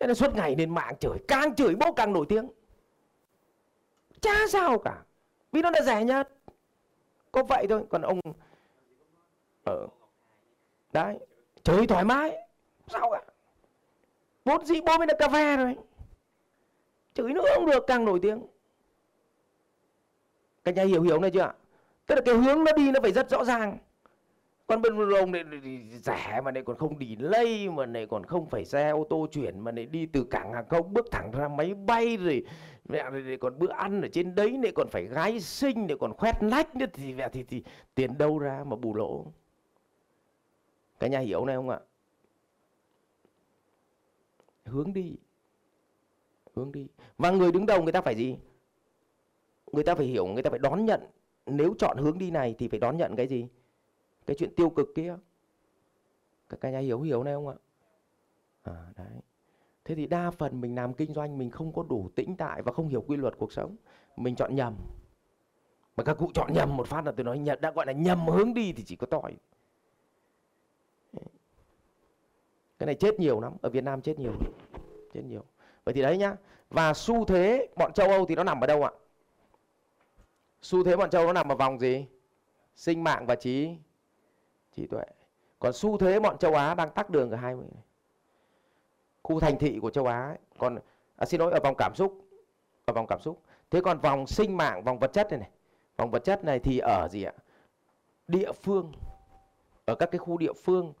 Nên 0.00 0.14
suốt 0.14 0.34
ngày 0.34 0.56
lên 0.56 0.74
mạng 0.74 0.94
chửi, 1.00 1.18
càng 1.28 1.54
chửi 1.54 1.74
bố 1.74 1.92
càng 1.92 2.12
nổi 2.12 2.26
tiếng. 2.28 2.50
Chả 4.20 4.34
sao 4.48 4.78
cả, 4.78 5.02
vì 5.52 5.62
nó 5.62 5.70
là 5.70 5.80
rẻ 5.82 6.04
nhất. 6.04 6.28
Có 7.32 7.42
vậy 7.42 7.66
thôi, 7.68 7.84
còn 7.90 8.02
ông 8.02 8.20
ở 9.64 9.86
đấy, 10.92 11.18
chửi 11.62 11.86
thoải 11.86 12.04
mái. 12.04 12.36
Sao 12.88 13.10
cả 13.12 13.22
vốn 14.44 14.66
dĩ 14.66 14.80
bố 14.80 14.98
mới 14.98 15.06
là 15.06 15.14
cà 15.18 15.28
phê 15.28 15.56
rồi. 15.56 15.76
Chửi 17.14 17.32
nữa 17.32 17.42
không 17.54 17.66
được, 17.66 17.84
càng 17.86 18.04
nổi 18.04 18.18
tiếng 18.22 18.46
các 20.64 20.74
nhà 20.74 20.84
hiểu 20.84 21.02
hiểu 21.02 21.20
này 21.20 21.30
chưa 21.30 21.40
ạ? 21.40 21.54
Tức 22.06 22.14
là 22.14 22.20
cái 22.24 22.34
hướng 22.34 22.64
nó 22.64 22.72
đi 22.76 22.90
nó 22.90 23.00
phải 23.02 23.12
rất 23.12 23.30
rõ 23.30 23.44
ràng. 23.44 23.78
Còn 24.66 24.82
bên 24.82 25.10
ông 25.10 25.32
này 25.32 25.44
rẻ 26.02 26.40
mà 26.44 26.50
này 26.50 26.62
còn 26.62 26.76
không 26.76 26.98
đi 26.98 27.16
lây 27.16 27.70
mà 27.70 27.86
này 27.86 28.06
còn 28.06 28.24
không 28.24 28.46
phải 28.46 28.64
xe 28.64 28.90
ô 28.90 29.06
tô 29.10 29.26
chuyển 29.32 29.60
mà 29.60 29.72
này 29.72 29.86
đi 29.86 30.06
từ 30.06 30.24
cảng 30.30 30.52
hàng 30.52 30.68
không 30.68 30.92
bước 30.92 31.06
thẳng 31.10 31.30
ra 31.30 31.48
máy 31.48 31.74
bay 31.74 32.16
rồi 32.16 32.44
mẹ 32.88 33.10
này 33.10 33.36
còn 33.40 33.58
bữa 33.58 33.72
ăn 33.72 34.02
ở 34.02 34.08
trên 34.08 34.34
đấy 34.34 34.50
này 34.50 34.72
còn 34.72 34.88
phải 34.88 35.04
gái 35.04 35.40
sinh 35.40 35.86
này 35.86 35.96
còn 36.00 36.12
khoét 36.14 36.42
nách 36.42 36.76
nữa 36.76 36.86
thì 36.92 37.14
mẹ 37.14 37.28
thì, 37.28 37.42
thì 37.42 37.62
tiền 37.94 38.18
đâu 38.18 38.38
ra 38.38 38.64
mà 38.66 38.76
bù 38.76 38.94
lỗ. 38.94 39.26
Cả 40.98 41.06
nhà 41.06 41.18
hiểu 41.18 41.44
này 41.44 41.56
không 41.56 41.68
ạ? 41.68 41.78
Hướng 44.64 44.92
đi. 44.92 45.16
Hướng 46.54 46.72
đi. 46.72 46.86
Và 47.18 47.30
người 47.30 47.52
đứng 47.52 47.66
đầu 47.66 47.82
người 47.82 47.92
ta 47.92 48.00
phải 48.00 48.14
gì? 48.14 48.36
Người 49.74 49.84
ta 49.84 49.94
phải 49.94 50.06
hiểu 50.06 50.26
người 50.26 50.42
ta 50.42 50.50
phải 50.50 50.58
đón 50.58 50.84
nhận. 50.84 51.00
Nếu 51.46 51.74
chọn 51.78 51.96
hướng 51.96 52.18
đi 52.18 52.30
này 52.30 52.54
thì 52.58 52.68
phải 52.68 52.80
đón 52.80 52.96
nhận 52.96 53.16
cái 53.16 53.26
gì? 53.26 53.48
Cái 54.26 54.36
chuyện 54.38 54.54
tiêu 54.54 54.70
cực 54.70 54.88
kia. 54.94 55.16
Các 56.48 56.60
cả 56.60 56.70
nhà 56.70 56.78
hiểu 56.78 57.00
hiểu 57.00 57.24
này 57.24 57.34
không 57.34 57.48
ạ? 57.48 57.54
À, 58.62 58.86
đấy. 58.96 59.20
Thế 59.84 59.94
thì 59.94 60.06
đa 60.06 60.30
phần 60.30 60.60
mình 60.60 60.74
làm 60.74 60.94
kinh 60.94 61.14
doanh 61.14 61.38
mình 61.38 61.50
không 61.50 61.72
có 61.72 61.82
đủ 61.82 62.10
tĩnh 62.14 62.36
tại 62.36 62.62
và 62.62 62.72
không 62.72 62.88
hiểu 62.88 63.04
quy 63.06 63.16
luật 63.16 63.34
cuộc 63.38 63.52
sống 63.52 63.76
mình 64.16 64.36
chọn 64.36 64.54
nhầm. 64.54 64.74
Mà 65.96 66.04
các 66.04 66.16
cụ 66.18 66.30
chọn 66.34 66.52
nhầm 66.52 66.76
một 66.76 66.86
phát 66.86 67.06
là 67.06 67.12
tôi 67.12 67.24
nói 67.24 67.38
nhật 67.38 67.60
đã 67.60 67.70
gọi 67.70 67.86
là 67.86 67.92
nhầm 67.92 68.26
hướng 68.26 68.54
đi 68.54 68.72
thì 68.72 68.82
chỉ 68.84 68.96
có 68.96 69.06
tỏi 69.06 69.36
cái 72.78 72.86
này 72.86 72.94
chết 72.94 73.20
nhiều 73.20 73.40
lắm 73.40 73.52
ở 73.62 73.70
Việt 73.70 73.84
Nam 73.84 74.02
chết 74.02 74.18
nhiều 74.18 74.32
chết 75.14 75.22
nhiều. 75.24 75.44
Vậy 75.84 75.94
thì 75.94 76.02
đấy 76.02 76.18
nhá 76.18 76.36
và 76.70 76.94
xu 76.94 77.24
thế 77.24 77.68
bọn 77.76 77.92
châu 77.92 78.10
Âu 78.10 78.26
thì 78.26 78.34
nó 78.34 78.44
nằm 78.44 78.60
ở 78.60 78.66
đâu 78.66 78.82
ạ? 78.82 78.90
Xu 80.64 80.84
thế 80.84 80.96
bọn 80.96 81.10
châu 81.10 81.26
nó 81.26 81.32
nằm 81.32 81.48
ở 81.48 81.54
vòng 81.54 81.78
gì? 81.78 82.06
Sinh 82.74 83.04
mạng 83.04 83.26
và 83.26 83.34
trí 83.34 83.76
trí 84.76 84.86
tuệ. 84.86 85.04
Còn 85.58 85.72
xu 85.72 85.98
thế 85.98 86.20
bọn 86.20 86.38
châu 86.38 86.54
Á 86.54 86.74
đang 86.74 86.90
tắt 86.90 87.10
đường 87.10 87.30
ở 87.30 87.36
hai 87.36 87.56
mươi 87.56 87.66
khu 89.22 89.40
thành 89.40 89.58
thị 89.58 89.78
của 89.82 89.90
châu 89.90 90.06
Á 90.06 90.26
ấy. 90.26 90.38
còn 90.58 90.78
à, 91.16 91.26
xin 91.26 91.40
lỗi 91.40 91.52
ở 91.52 91.60
vòng 91.64 91.74
cảm 91.78 91.92
xúc 91.94 92.24
ở 92.84 92.92
vòng 92.92 93.06
cảm 93.06 93.20
xúc. 93.20 93.42
Thế 93.70 93.80
còn 93.80 93.98
vòng 93.98 94.26
sinh 94.26 94.56
mạng 94.56 94.84
vòng 94.84 94.98
vật 94.98 95.12
chất 95.12 95.30
này 95.30 95.40
này 95.40 95.50
vòng 95.96 96.10
vật 96.10 96.24
chất 96.24 96.44
này 96.44 96.58
thì 96.58 96.78
ở 96.78 97.08
gì 97.10 97.22
ạ? 97.22 97.32
Địa 98.28 98.52
phương. 98.52 98.92
Ở 99.84 99.94
các 99.94 100.10
cái 100.10 100.18
khu 100.18 100.38
địa 100.38 100.52
phương 100.52 100.92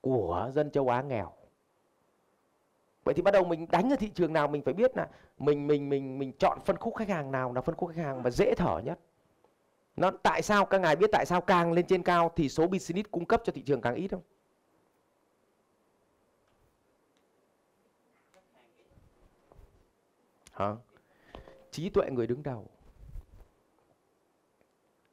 của 0.00 0.50
dân 0.54 0.70
châu 0.70 0.88
Á 0.88 1.02
nghèo 1.02 1.32
vậy 3.06 3.14
thì 3.14 3.22
bắt 3.22 3.30
đầu 3.30 3.44
mình 3.44 3.66
đánh 3.70 3.92
ở 3.92 3.96
thị 3.96 4.10
trường 4.14 4.32
nào 4.32 4.48
mình 4.48 4.62
phải 4.62 4.74
biết 4.74 4.96
là 4.96 5.08
mình 5.38 5.66
mình 5.66 5.88
mình 5.88 6.18
mình 6.18 6.32
chọn 6.38 6.58
phân 6.64 6.76
khúc 6.76 6.94
khách 6.96 7.08
hàng 7.08 7.32
nào 7.32 7.52
là 7.52 7.60
phân 7.60 7.74
khúc 7.74 7.90
khách 7.90 8.02
hàng 8.02 8.22
mà 8.22 8.30
dễ 8.30 8.54
thở 8.54 8.80
nhất. 8.84 8.98
Nó 9.96 10.10
tại 10.22 10.42
sao, 10.42 10.66
các 10.66 10.80
ngài 10.80 10.96
biết 10.96 11.10
tại 11.12 11.26
sao 11.26 11.40
càng 11.40 11.72
lên 11.72 11.86
trên 11.86 12.02
cao 12.02 12.32
thì 12.36 12.48
số 12.48 12.66
business 12.66 13.10
cung 13.10 13.24
cấp 13.24 13.42
cho 13.44 13.52
thị 13.52 13.62
trường 13.62 13.80
càng 13.80 13.94
ít 13.94 14.08
không? 14.08 14.22
Hả? 20.52 20.74
Trí 21.70 21.90
tuệ 21.90 22.10
người 22.10 22.26
đứng 22.26 22.42
đầu. 22.42 22.66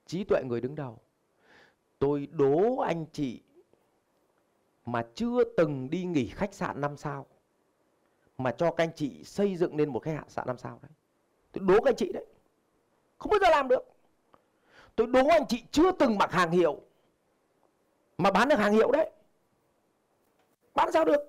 Trí 0.05 0.23
tuệ 0.23 0.43
người 0.43 0.61
đứng 0.61 0.75
đầu. 0.75 0.97
Tôi 1.99 2.27
đố 2.31 2.77
anh 2.77 3.05
chị 3.11 3.41
mà 4.85 5.05
chưa 5.15 5.43
từng 5.57 5.89
đi 5.89 6.03
nghỉ 6.03 6.27
khách 6.27 6.53
sạn 6.53 6.81
năm 6.81 6.97
sao 6.97 7.25
mà 8.37 8.51
cho 8.51 8.71
các 8.71 8.83
anh 8.83 8.91
chị 8.95 9.23
xây 9.23 9.55
dựng 9.55 9.77
nên 9.77 9.89
một 9.89 10.03
khách 10.03 10.23
sạn 10.27 10.47
năm 10.47 10.57
sao 10.57 10.79
đấy. 10.81 10.91
Tôi 11.51 11.63
đố 11.67 11.81
các 11.81 11.89
anh 11.89 11.95
chị 11.95 12.11
đấy. 12.13 12.25
Không 13.17 13.29
bao 13.29 13.39
giờ 13.39 13.49
làm 13.49 13.67
được. 13.67 13.83
Tôi 14.95 15.07
đố 15.07 15.27
anh 15.27 15.47
chị 15.47 15.63
chưa 15.71 15.91
từng 15.91 16.17
mặc 16.17 16.31
hàng 16.31 16.51
hiệu 16.51 16.81
mà 18.17 18.31
bán 18.31 18.49
được 18.49 18.59
hàng 18.59 18.73
hiệu 18.73 18.91
đấy. 18.91 19.11
Bán 20.75 20.91
sao 20.91 21.05
được? 21.05 21.21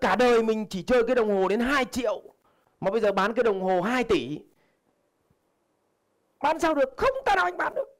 Cả 0.00 0.16
đời 0.16 0.42
mình 0.42 0.66
chỉ 0.70 0.82
chơi 0.82 1.04
cái 1.06 1.14
đồng 1.14 1.28
hồ 1.28 1.48
đến 1.48 1.60
2 1.60 1.84
triệu 1.84 2.22
mà 2.80 2.90
bây 2.90 3.00
giờ 3.00 3.12
bán 3.12 3.34
cái 3.34 3.42
đồng 3.42 3.62
hồ 3.62 3.80
2 3.80 4.04
tỷ. 4.04 4.40
Bán 6.40 6.58
sao 6.60 6.74
được? 6.74 6.94
Không 6.96 7.14
ta 7.24 7.34
nào 7.34 7.44
anh 7.44 7.56
bán 7.56 7.74
được. 7.74 7.96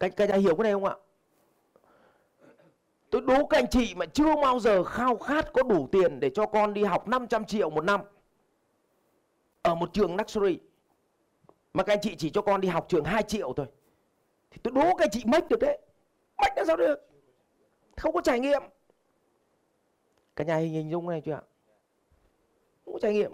Các, 0.00 0.12
các 0.16 0.28
nhà 0.28 0.36
hiểu 0.36 0.56
cái 0.56 0.62
này 0.62 0.72
không 0.72 0.84
ạ? 0.84 0.94
Tôi 3.14 3.22
đố 3.22 3.46
các 3.46 3.58
anh 3.58 3.70
chị 3.70 3.94
mà 3.94 4.06
chưa 4.06 4.36
bao 4.42 4.60
giờ 4.60 4.84
khao 4.84 5.16
khát 5.16 5.52
có 5.52 5.62
đủ 5.62 5.88
tiền 5.92 6.20
để 6.20 6.30
cho 6.34 6.46
con 6.46 6.74
đi 6.74 6.84
học 6.84 7.08
500 7.08 7.44
triệu 7.44 7.70
một 7.70 7.84
năm 7.84 8.00
ở 9.62 9.74
một 9.74 9.90
trường 9.92 10.16
luxury. 10.16 10.58
Mà 11.74 11.82
các 11.82 11.92
anh 11.92 12.00
chị 12.02 12.14
chỉ 12.16 12.30
cho 12.30 12.42
con 12.42 12.60
đi 12.60 12.68
học 12.68 12.86
trường 12.88 13.04
2 13.04 13.22
triệu 13.22 13.52
thôi. 13.56 13.66
Thì 14.50 14.58
tôi 14.62 14.72
đố 14.72 14.82
các 14.82 15.04
anh 15.04 15.10
chị 15.12 15.22
mách 15.26 15.48
được 15.48 15.60
đấy. 15.60 15.78
Mách 16.36 16.52
làm 16.56 16.66
sao 16.66 16.76
được? 16.76 17.10
Không 17.96 18.12
có 18.12 18.20
trải 18.20 18.40
nghiệm. 18.40 18.62
Cả 20.36 20.44
nhà 20.44 20.56
hình 20.56 20.90
dung 20.90 21.08
này 21.08 21.22
chưa 21.24 21.32
ạ? 21.32 21.42
Không 22.84 22.94
có 22.94 23.00
trải 23.02 23.12
nghiệm. 23.12 23.32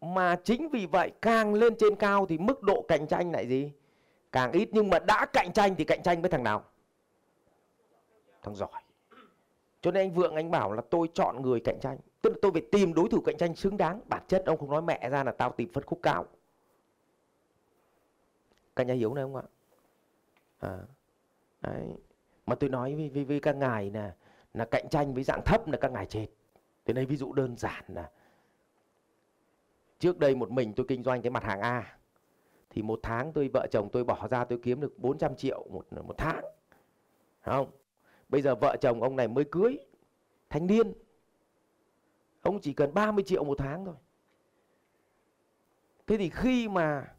Mà 0.00 0.36
chính 0.44 0.68
vì 0.68 0.86
vậy 0.86 1.12
càng 1.22 1.54
lên 1.54 1.76
trên 1.78 1.96
cao 1.96 2.26
thì 2.26 2.38
mức 2.38 2.62
độ 2.62 2.84
cạnh 2.88 3.06
tranh 3.06 3.32
lại 3.32 3.46
gì? 3.46 3.72
Càng 4.32 4.52
ít 4.52 4.68
nhưng 4.72 4.90
mà 4.90 4.98
đã 4.98 5.26
cạnh 5.32 5.52
tranh 5.52 5.74
thì 5.78 5.84
cạnh 5.84 6.02
tranh 6.02 6.20
với 6.22 6.30
thằng 6.30 6.42
nào? 6.42 6.64
Thằng 8.46 8.54
giỏi. 8.54 8.82
Cho 9.80 9.90
nên 9.90 10.02
anh 10.02 10.14
vượng 10.14 10.34
anh 10.34 10.50
bảo 10.50 10.72
là 10.72 10.82
tôi 10.90 11.08
chọn 11.14 11.42
người 11.42 11.60
cạnh 11.60 11.80
tranh. 11.80 11.98
Tức 12.22 12.30
là 12.30 12.36
tôi 12.42 12.52
phải 12.52 12.62
tìm 12.72 12.94
đối 12.94 13.08
thủ 13.08 13.20
cạnh 13.20 13.36
tranh 13.38 13.54
xứng 13.56 13.76
đáng. 13.76 14.00
Bản 14.06 14.22
chất 14.28 14.42
ông 14.46 14.58
không 14.58 14.70
nói 14.70 14.82
mẹ 14.82 15.08
ra 15.10 15.24
là 15.24 15.32
tao 15.32 15.52
tìm 15.52 15.72
phân 15.72 15.84
khúc 15.84 16.00
cao. 16.02 16.26
Cả 18.76 18.84
nhà 18.84 18.94
hiểu 18.94 19.14
này 19.14 19.24
không 19.24 19.36
ạ? 19.36 19.42
À, 20.58 20.78
đấy. 21.60 21.86
Mà 22.46 22.54
tôi 22.54 22.70
nói 22.70 22.94
với, 22.94 23.08
với, 23.08 23.24
với 23.24 23.40
các 23.40 23.56
ngài 23.56 23.90
là 23.90 24.14
là 24.54 24.64
cạnh 24.64 24.88
tranh 24.88 25.14
với 25.14 25.24
dạng 25.24 25.42
thấp 25.44 25.68
là 25.68 25.78
các 25.78 25.92
ngài 25.92 26.06
chết 26.06 26.26
thế 26.84 26.94
đây 26.94 27.06
ví 27.06 27.16
dụ 27.16 27.32
đơn 27.32 27.56
giản 27.56 27.84
là 27.88 28.10
trước 29.98 30.18
đây 30.18 30.34
một 30.34 30.50
mình 30.50 30.72
tôi 30.76 30.86
kinh 30.88 31.02
doanh 31.02 31.22
cái 31.22 31.30
mặt 31.30 31.44
hàng 31.44 31.60
A 31.60 31.98
thì 32.70 32.82
một 32.82 33.00
tháng 33.02 33.32
tôi 33.32 33.48
vợ 33.48 33.66
chồng 33.70 33.88
tôi 33.92 34.04
bỏ 34.04 34.28
ra 34.28 34.44
tôi 34.44 34.58
kiếm 34.62 34.80
được 34.80 34.98
400 34.98 35.36
triệu 35.36 35.66
một 35.70 35.86
một 35.92 36.14
tháng. 36.18 36.44
Không? 37.40 37.70
Bây 38.28 38.42
giờ 38.42 38.54
vợ 38.54 38.76
chồng 38.80 39.02
ông 39.02 39.16
này 39.16 39.28
mới 39.28 39.44
cưới 39.44 39.78
thanh 40.50 40.66
niên. 40.66 40.92
Ông 42.42 42.60
chỉ 42.60 42.72
cần 42.72 42.94
30 42.94 43.24
triệu 43.24 43.44
một 43.44 43.58
tháng 43.58 43.84
thôi. 43.84 43.94
Thế 46.06 46.16
thì 46.16 46.30
khi 46.30 46.68
mà 46.68 47.12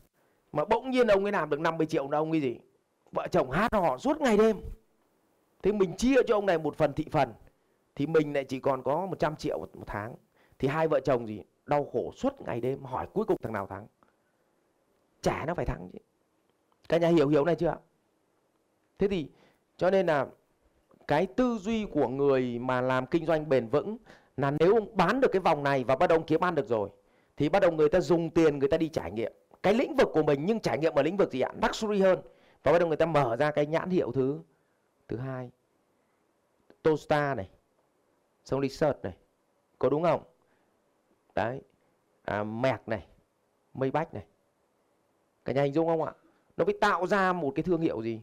mà 0.51 0.65
bỗng 0.65 0.89
nhiên 0.89 1.07
ông 1.07 1.25
ấy 1.25 1.31
làm 1.31 1.49
được 1.49 1.59
50 1.59 1.87
triệu 1.87 2.09
là 2.11 2.17
ông 2.17 2.31
ấy 2.31 2.41
gì? 2.41 2.57
Vợ 3.11 3.27
chồng 3.31 3.51
hát 3.51 3.73
họ 3.73 3.97
suốt 3.97 4.21
ngày 4.21 4.37
đêm. 4.37 4.57
Thế 5.63 5.71
mình 5.71 5.95
chia 5.97 6.15
cho 6.27 6.35
ông 6.35 6.45
này 6.45 6.57
một 6.57 6.75
phần 6.75 6.93
thị 6.93 7.05
phần 7.11 7.33
thì 7.95 8.07
mình 8.07 8.33
lại 8.33 8.43
chỉ 8.43 8.59
còn 8.59 8.83
có 8.83 9.05
100 9.05 9.35
triệu 9.35 9.59
một, 9.59 9.69
tháng. 9.87 10.15
Thì 10.59 10.67
hai 10.67 10.87
vợ 10.87 10.99
chồng 10.99 11.27
gì? 11.27 11.43
Đau 11.65 11.85
khổ 11.85 12.11
suốt 12.15 12.41
ngày 12.41 12.61
đêm 12.61 12.83
hỏi 12.83 13.07
cuối 13.13 13.25
cùng 13.25 13.37
thằng 13.41 13.53
nào 13.53 13.67
thắng? 13.67 13.87
Trả 15.21 15.45
nó 15.45 15.53
phải 15.53 15.65
thắng 15.65 15.89
chứ. 15.93 15.99
Cả 16.89 16.97
nhà 16.97 17.07
hiểu 17.07 17.27
hiểu 17.27 17.45
này 17.45 17.55
chưa? 17.55 17.77
Thế 18.97 19.07
thì 19.07 19.29
cho 19.77 19.91
nên 19.91 20.05
là 20.05 20.27
cái 21.07 21.25
tư 21.25 21.57
duy 21.61 21.85
của 21.85 22.07
người 22.07 22.59
mà 22.59 22.81
làm 22.81 23.05
kinh 23.05 23.25
doanh 23.25 23.49
bền 23.49 23.67
vững 23.67 23.97
là 24.37 24.51
nếu 24.59 24.73
ông 24.73 24.97
bán 24.97 25.21
được 25.21 25.31
cái 25.31 25.39
vòng 25.39 25.63
này 25.63 25.83
và 25.83 25.95
bắt 25.95 26.07
đầu 26.07 26.23
kiếm 26.27 26.43
ăn 26.43 26.55
được 26.55 26.67
rồi 26.67 26.89
thì 27.37 27.49
bắt 27.49 27.59
đầu 27.59 27.71
người 27.71 27.89
ta 27.89 27.99
dùng 27.99 28.29
tiền 28.29 28.59
người 28.59 28.69
ta 28.69 28.77
đi 28.77 28.89
trải 28.89 29.11
nghiệm 29.11 29.33
cái 29.63 29.73
lĩnh 29.73 29.95
vực 29.95 30.09
của 30.13 30.23
mình 30.23 30.45
nhưng 30.45 30.59
trải 30.59 30.77
nghiệm 30.77 30.93
ở 30.95 31.03
lĩnh 31.03 31.17
vực 31.17 31.31
gì 31.31 31.41
ạ? 31.41 31.51
Luxury 31.61 32.01
hơn. 32.01 32.19
Và 32.63 32.71
bắt 32.71 32.79
đầu 32.79 32.87
người 32.87 32.97
ta 32.97 33.05
mở 33.05 33.35
ra 33.35 33.51
cái 33.51 33.65
nhãn 33.65 33.89
hiệu 33.89 34.11
thứ 34.11 34.39
thứ 35.07 35.17
hai. 35.17 35.51
Tosta 36.83 37.35
này. 37.35 37.49
Xong 38.45 38.61
Research 38.61 39.03
này. 39.03 39.13
Có 39.79 39.89
đúng 39.89 40.03
không? 40.03 40.23
Đấy. 41.35 41.61
À, 42.23 42.43
mẹc 42.43 42.87
này. 42.87 43.05
Mây 43.73 43.91
bách 43.91 44.13
này. 44.13 44.25
Cả 45.45 45.53
nhà 45.53 45.63
hình 45.63 45.73
dung 45.73 45.87
không 45.87 46.03
ạ? 46.03 46.13
Nó 46.57 46.65
phải 46.65 46.75
tạo 46.81 47.07
ra 47.07 47.33
một 47.33 47.51
cái 47.55 47.63
thương 47.63 47.81
hiệu 47.81 48.01
gì? 48.01 48.21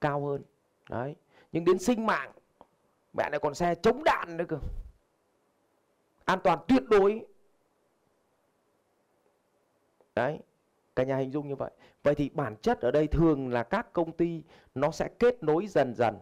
Cao 0.00 0.26
hơn. 0.26 0.42
Đấy 0.90 1.14
nhưng 1.52 1.64
đến 1.64 1.78
sinh 1.78 2.06
mạng, 2.06 2.32
mẹ 3.16 3.28
lại 3.30 3.40
còn 3.42 3.54
xe 3.54 3.74
chống 3.74 4.04
đạn 4.04 4.36
nữa 4.36 4.44
cơ. 4.48 4.58
An 6.24 6.38
toàn 6.44 6.58
tuyệt 6.68 6.82
đối. 6.88 7.26
Đấy 10.14 10.38
cả 10.96 11.04
nhà 11.04 11.16
hình 11.16 11.30
dung 11.30 11.48
như 11.48 11.56
vậy. 11.56 11.70
Vậy 12.02 12.14
thì 12.14 12.28
bản 12.28 12.56
chất 12.62 12.80
ở 12.80 12.90
đây 12.90 13.06
thường 13.06 13.48
là 13.48 13.62
các 13.62 13.92
công 13.92 14.12
ty 14.12 14.42
nó 14.74 14.90
sẽ 14.90 15.08
kết 15.18 15.42
nối 15.42 15.66
dần 15.66 15.94
dần. 15.94 16.16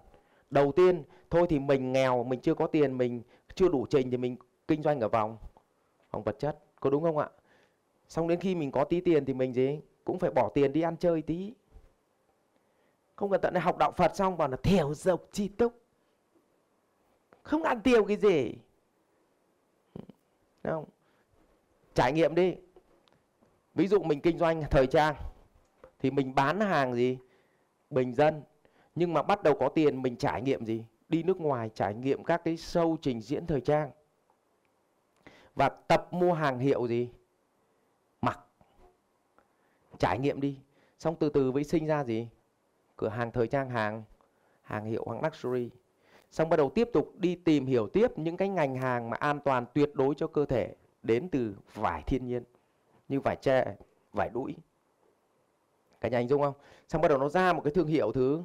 Đầu 0.50 0.72
tiên, 0.72 1.02
thôi 1.30 1.46
thì 1.50 1.58
mình 1.58 1.92
nghèo, 1.92 2.24
mình 2.24 2.40
chưa 2.40 2.54
có 2.54 2.66
tiền, 2.66 2.98
mình 2.98 3.22
chưa 3.54 3.68
đủ 3.68 3.86
trình 3.90 4.10
thì 4.10 4.16
mình 4.16 4.36
kinh 4.68 4.82
doanh 4.82 5.00
ở 5.00 5.08
vòng. 5.08 5.36
Vòng 6.10 6.22
vật 6.22 6.36
chất, 6.38 6.58
có 6.80 6.90
đúng 6.90 7.02
không 7.02 7.18
ạ? 7.18 7.28
Xong 8.08 8.28
đến 8.28 8.40
khi 8.40 8.54
mình 8.54 8.70
có 8.70 8.84
tí 8.84 9.00
tiền 9.00 9.24
thì 9.24 9.34
mình 9.34 9.52
gì? 9.52 9.80
Cũng 10.04 10.18
phải 10.18 10.30
bỏ 10.30 10.50
tiền 10.54 10.72
đi 10.72 10.80
ăn 10.80 10.96
chơi 10.96 11.22
tí 11.22 11.54
không 13.20 13.30
cần 13.30 13.40
tận 13.40 13.54
học 13.54 13.78
đạo 13.78 13.92
Phật 13.92 14.16
xong 14.16 14.36
bảo 14.36 14.48
là 14.48 14.56
thiểu 14.56 14.94
dọc 14.94 15.28
chi 15.32 15.48
túc. 15.48 15.82
Không 17.42 17.62
ăn 17.62 17.80
tiêu 17.80 18.04
cái 18.04 18.16
gì. 18.16 18.54
Đúng 19.94 20.72
không. 20.72 20.84
Trải 21.94 22.12
nghiệm 22.12 22.34
đi. 22.34 22.54
Ví 23.74 23.88
dụ 23.88 24.02
mình 24.02 24.20
kinh 24.20 24.38
doanh 24.38 24.62
thời 24.70 24.86
trang, 24.86 25.14
thì 25.98 26.10
mình 26.10 26.34
bán 26.34 26.60
hàng 26.60 26.94
gì? 26.94 27.18
Bình 27.90 28.14
dân. 28.14 28.42
Nhưng 28.94 29.14
mà 29.14 29.22
bắt 29.22 29.42
đầu 29.42 29.56
có 29.60 29.68
tiền, 29.68 30.02
mình 30.02 30.16
trải 30.16 30.42
nghiệm 30.42 30.66
gì? 30.66 30.84
Đi 31.08 31.22
nước 31.22 31.36
ngoài 31.36 31.70
trải 31.74 31.94
nghiệm 31.94 32.24
các 32.24 32.44
cái 32.44 32.56
show 32.56 32.96
trình 33.02 33.20
diễn 33.20 33.46
thời 33.46 33.60
trang. 33.60 33.90
Và 35.54 35.68
tập 35.68 36.08
mua 36.10 36.32
hàng 36.32 36.58
hiệu 36.58 36.86
gì? 36.88 37.10
Mặc. 38.20 38.40
Trải 39.98 40.18
nghiệm 40.18 40.40
đi. 40.40 40.58
Xong 40.98 41.16
từ 41.20 41.28
từ 41.28 41.52
mới 41.52 41.64
sinh 41.64 41.86
ra 41.86 42.04
gì? 42.04 42.28
Cửa 43.00 43.08
hàng 43.08 43.30
thời 43.32 43.46
trang 43.46 43.70
hàng 43.70 44.02
hàng 44.62 44.84
hiệu 44.84 45.06
hàng 45.08 45.24
luxury. 45.24 45.70
Xong 46.30 46.48
bắt 46.48 46.56
đầu 46.56 46.70
tiếp 46.70 46.90
tục 46.92 47.12
đi 47.18 47.34
tìm 47.34 47.66
hiểu 47.66 47.88
tiếp 47.88 48.18
những 48.18 48.36
cái 48.36 48.48
ngành 48.48 48.76
hàng 48.76 49.10
mà 49.10 49.16
an 49.16 49.40
toàn 49.44 49.66
tuyệt 49.74 49.90
đối 49.94 50.14
cho 50.14 50.26
cơ 50.26 50.44
thể 50.44 50.74
đến 51.02 51.28
từ 51.28 51.56
vải 51.74 52.02
thiên 52.06 52.26
nhiên, 52.26 52.44
như 53.08 53.20
vải 53.20 53.36
tre, 53.36 53.76
vải 54.12 54.30
đũi. 54.30 54.56
Cả 56.00 56.08
nhà 56.08 56.18
hình 56.18 56.28
dung 56.28 56.42
không? 56.42 56.54
Xong 56.88 57.02
bắt 57.02 57.08
đầu 57.08 57.18
nó 57.18 57.28
ra 57.28 57.52
một 57.52 57.60
cái 57.64 57.72
thương 57.72 57.86
hiệu 57.86 58.12
thứ 58.12 58.42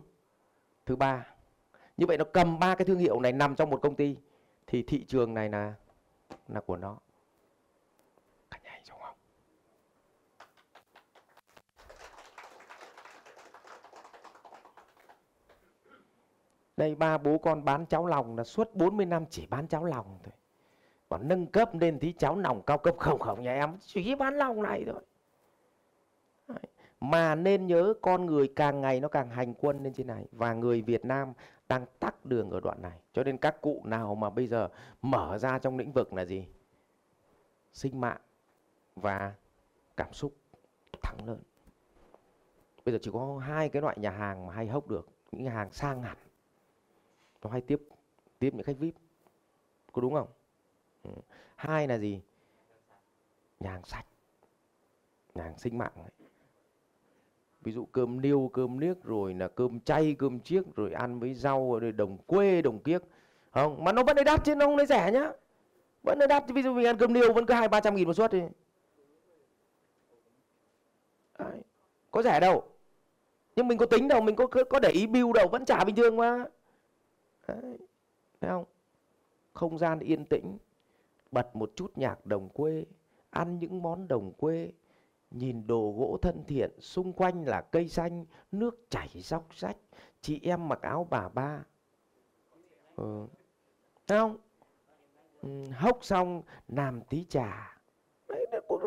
thứ 0.86 0.96
ba. 0.96 1.28
Như 1.98 2.06
vậy 2.06 2.18
nó 2.18 2.26
cầm 2.34 2.60
ba 2.60 2.76
cái 2.76 2.86
thương 2.86 3.00
hiệu 3.00 3.20
này 3.20 3.32
nằm 3.32 3.56
trong 3.56 3.70
một 3.70 3.82
công 3.82 3.96
ty, 3.96 4.18
thì 4.68 4.84
thị 4.84 5.06
trường 5.08 5.34
này 5.34 5.50
là 5.50 5.74
là 6.48 6.62
của 6.62 6.78
nó 6.78 6.98
cả 8.52 8.60
nhà 8.63 8.82
hiểu 8.86 8.96
không 9.02 9.18
đây, 16.78 16.96
ba 16.96 17.18
bố 17.18 17.38
con 17.38 17.66
bán 17.66 17.86
cháo 17.86 18.06
lòng 18.06 18.38
là 18.38 18.44
suốt 18.44 18.76
40 18.76 19.06
năm 19.06 19.26
chỉ 19.30 19.48
bán 19.48 19.68
cháo 19.68 19.86
lòng 19.86 20.20
thôi. 20.24 20.34
Còn 21.10 21.28
nâng 21.28 21.48
cấp 21.48 21.70
lên 21.74 22.00
tí 22.00 22.14
cháo 22.14 22.38
lòng 22.38 22.62
cao 22.66 22.78
cấp 22.78 22.96
không 22.98 23.20
không 23.20 23.44
nhà 23.44 23.54
em 23.54 23.78
chỉ 23.80 24.16
bán 24.16 24.38
lòng 24.38 24.64
này 24.64 24.86
thôi. 24.88 25.02
Mà 27.00 27.36
nên 27.36 27.68
nhớ 27.68 27.94
con 28.02 28.26
người 28.26 28.54
càng 28.56 28.82
ngày 28.82 29.00
nó 29.00 29.08
càng 29.08 29.30
hành 29.30 29.54
quân 29.54 29.84
lên 29.84 29.94
trên 29.94 30.08
này. 30.08 30.26
Và 30.32 30.54
người 30.54 30.82
Việt 30.82 31.06
Nam 31.06 31.34
đang 31.70 31.86
tắt 32.00 32.26
đường 32.26 32.50
ở 32.50 32.60
đoạn 32.60 32.82
này. 32.82 33.00
Cho 33.14 33.24
nên 33.24 33.38
các 33.38 33.62
cụ 33.62 33.82
nào 33.86 34.16
mà 34.16 34.30
bây 34.30 34.48
giờ 34.48 34.70
mở 35.02 35.38
ra 35.38 35.60
trong 35.60 35.78
lĩnh 35.78 35.92
vực 35.92 36.14
là 36.14 36.26
gì? 36.26 36.48
Sinh 37.74 38.02
mạng 38.02 38.22
và 38.96 39.34
cảm 39.98 40.14
xúc 40.14 40.34
thắng 41.02 41.28
lớn 41.28 41.40
bây 42.86 42.94
giờ 42.94 43.00
chỉ 43.02 43.12
có 43.14 43.38
hai 43.38 43.70
cái 43.70 43.82
loại 43.82 43.98
nhà 44.00 44.10
hàng 44.10 44.48
mà 44.48 44.54
hay 44.54 44.68
hốc 44.68 44.88
được. 44.88 45.08
Những 45.32 45.44
nhà 45.44 45.52
hàng 45.52 45.72
sang 45.72 46.02
hẳn 46.02 46.18
nó 47.45 47.51
hay 47.51 47.62
tiếp 47.62 47.81
tiếp 48.39 48.53
những 48.53 48.63
khách 48.63 48.77
vip. 48.79 48.93
Có 49.91 50.01
đúng 50.01 50.13
không? 50.13 50.27
Ừ. 51.03 51.10
hai 51.55 51.88
là 51.88 51.97
gì? 51.97 52.21
Nhà 53.60 53.71
hàng 53.71 53.86
sạch. 53.86 54.05
Nhà 55.36 55.43
hàng 55.43 55.58
sinh 55.58 55.77
mạng 55.77 55.91
ấy. 55.95 56.12
Ví 57.62 57.71
dụ 57.71 57.86
cơm 57.86 58.21
niêu, 58.21 58.49
cơm 58.53 58.79
niếc, 58.79 59.03
rồi 59.03 59.34
là 59.34 59.47
cơm 59.47 59.79
chay, 59.79 60.15
cơm 60.19 60.39
chiếc, 60.39 60.75
rồi 60.75 60.91
ăn 60.93 61.19
với 61.19 61.34
rau, 61.34 61.79
rồi 61.79 61.91
đồng 61.91 62.17
quê, 62.17 62.62
đồng 62.62 62.79
kiếc. 62.79 63.01
Không, 63.51 63.84
mà 63.84 63.91
nó 63.91 64.03
vẫn 64.03 64.15
lấy 64.15 64.25
đắt 64.25 64.45
chứ 64.45 64.55
nó 64.55 64.65
không 64.65 64.77
lấy 64.77 64.86
rẻ 64.86 65.12
nhá. 65.12 65.31
Vẫn 66.03 66.19
lấy 66.19 66.27
đắt 66.27 66.43
ví 66.49 66.63
dụ 66.63 66.73
mình 66.73 66.86
ăn 66.86 66.97
cơm 66.97 67.13
niêu 67.13 67.34
vẫn 67.34 67.45
cứ 67.45 67.53
hai 67.53 67.67
ba 67.67 67.79
trăm 67.79 67.95
nghìn 67.95 68.08
một 68.08 68.13
suất 68.13 68.31
đi. 68.31 68.41
Đấy. 71.39 71.62
có 72.12 72.23
rẻ 72.23 72.39
đâu. 72.39 72.63
Nhưng 73.55 73.67
mình 73.67 73.77
có 73.77 73.86
tính 73.86 74.08
đâu, 74.08 74.21
mình 74.21 74.36
có 74.36 74.47
có 74.69 74.79
để 74.79 74.89
ý 74.89 75.08
bill 75.08 75.31
đâu, 75.34 75.47
vẫn 75.47 75.65
trả 75.65 75.84
bình 75.84 75.95
thường 75.95 76.17
mà. 76.17 76.45
Đấy. 77.47 77.77
thấy 78.41 78.49
không? 78.49 78.65
Không 79.53 79.77
gian 79.77 79.99
yên 79.99 80.25
tĩnh 80.25 80.58
bật 81.31 81.55
một 81.55 81.71
chút 81.75 81.97
nhạc 81.97 82.25
đồng 82.25 82.49
quê 82.49 82.86
ăn 83.29 83.60
những 83.60 83.81
món 83.81 84.08
đồng 84.08 84.34
quê 84.34 84.71
nhìn 85.31 85.67
đồ 85.67 85.93
gỗ 85.97 86.17
thân 86.21 86.43
thiện 86.47 86.71
xung 86.79 87.13
quanh 87.13 87.47
là 87.47 87.62
cây 87.62 87.88
xanh 87.88 88.25
nước 88.51 88.86
chảy 88.89 89.10
róc 89.13 89.47
rách 89.55 89.77
chị 90.21 90.39
em 90.43 90.67
mặc 90.69 90.81
áo 90.81 91.08
bà 91.10 91.29
ba. 91.29 91.63
Ừ. 92.95 93.27
Thấy 94.08 94.19
không? 94.19 94.38
Ừ, 95.41 95.49
hốc 95.73 96.05
xong 96.05 96.41
làm 96.67 97.01
tí 97.01 97.25
trà. 97.25 97.77
Đấy, 98.27 98.45
cuộc, 98.67 98.81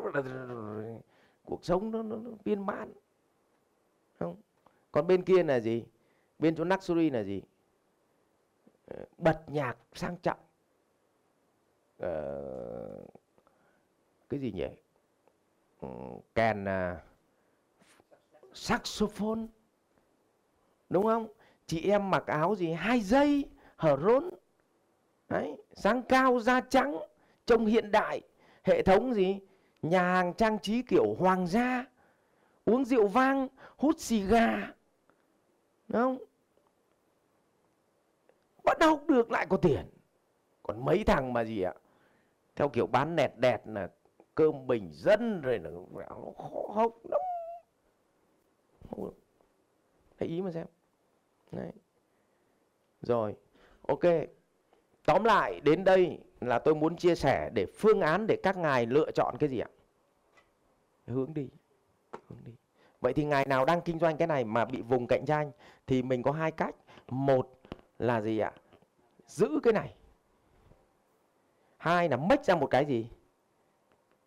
cuộc 1.44 1.64
sống 1.64 1.90
nó, 1.90 2.02
nó, 2.02 2.16
nó 2.16 2.30
viên 2.44 2.66
mãn. 2.66 2.92
Không? 4.18 4.36
Còn 4.92 5.06
bên 5.06 5.22
kia 5.22 5.42
là 5.42 5.60
gì? 5.60 5.84
Bên 6.38 6.56
chỗ 6.56 6.64
luxury 6.64 7.10
là 7.10 7.22
gì? 7.22 7.42
Ờ, 8.90 9.05
bật 9.18 9.40
nhạc 9.46 9.77
sang 9.94 10.16
trọng. 10.16 10.38
Uh, 12.03 13.11
cái 14.29 14.40
gì 14.40 14.53
nhỉ? 14.53 14.68
Ừ, 15.81 15.88
kèn 16.35 16.64
uh, 16.64 16.98
saxophone. 18.55 19.46
Đúng 20.90 21.05
không? 21.05 21.29
Chị 21.66 21.90
em 21.90 22.11
mặc 22.11 22.27
áo 22.27 22.55
gì? 22.55 22.72
Hai 22.72 23.01
dây 23.01 23.44
hở 23.77 23.96
rốn. 24.03 24.31
Đấy 25.29 25.57
sáng 25.72 26.03
cao 26.03 26.40
da 26.40 26.61
trắng 26.61 26.98
trông 27.46 27.66
hiện 27.66 27.90
đại. 27.90 28.20
Hệ 28.64 28.83
thống 28.83 29.14
gì? 29.14 29.40
Nhà 29.83 30.03
hàng 30.03 30.35
trang 30.35 30.59
trí 30.59 30.83
kiểu 30.83 31.14
hoàng 31.18 31.46
gia. 31.46 31.85
Uống 32.64 32.85
rượu 32.85 33.09
vang 33.09 33.48
hút 33.77 34.01
xì 34.01 34.20
gà. 34.22 34.72
Đúng 35.88 36.03
không? 36.03 36.18
Bắt 38.68 38.87
học 38.87 39.00
được, 39.09 39.31
lại 39.31 39.46
có 39.48 39.57
tiền. 39.57 39.87
Còn 40.62 40.85
mấy 40.85 41.04
thằng 41.04 41.33
mà 41.33 41.44
gì 41.44 41.62
ạ? 41.62 41.74
Theo 42.57 42.68
kiểu 42.68 42.87
bán 42.87 43.16
nẹt 43.16 43.31
đẹt 43.37 43.61
là 43.64 43.88
cơm 44.35 44.66
bình 44.66 44.90
dân 44.92 45.40
rồi 45.40 45.59
là 45.59 45.70
nó 46.09 46.33
khó 46.37 46.74
học 46.74 46.92
lắm 47.11 47.20
hãy 50.20 50.28
ý 50.28 50.42
mà 50.42 50.50
xem. 50.50 50.66
Đấy. 51.52 51.72
rồi, 53.00 53.35
ok. 53.88 54.00
Tóm 55.07 55.24
lại, 55.24 55.61
đến 55.61 55.85
đây 55.85 56.18
là 56.40 56.59
tôi 56.59 56.74
muốn 56.74 56.96
chia 56.96 57.14
sẻ 57.14 57.50
để 57.54 57.66
phương 57.66 58.00
án 58.00 58.26
để 58.26 58.37
các 58.42 58.57
ngài 58.57 58.87
lựa 58.87 59.11
chọn 59.11 59.37
cái 59.38 59.48
gì 59.48 59.59
ạ? 59.59 59.68
Hướng 61.07 61.35
đi 61.35 61.48
hướng 62.12 62.38
đi. 62.44 62.52
Vậy 63.00 63.12
thì 63.12 63.24
ngài 63.24 63.46
nào 63.46 63.64
đang 63.64 63.81
kinh 63.81 63.98
doanh 63.98 64.16
cái 64.16 64.28
này 64.28 64.44
mà 64.44 64.64
bị 64.64 64.83
vùng 64.83 65.07
cạnh 65.07 65.26
tranh 65.26 65.50
thì 65.87 66.02
mình 66.02 66.22
có 66.22 66.33
hai 66.33 66.50
cách. 66.50 66.74
Một 67.09 67.57
là 67.98 68.20
gì 68.20 68.38
ạ? 68.38 68.52
Giữ 69.26 69.61
cái 69.62 69.72
này. 69.72 69.94
Hai 71.76 72.08
là 72.08 72.16
mách 72.16 72.44
ra 72.44 72.54
một 72.54 72.66
cái 72.66 72.84
gì? 72.84 73.08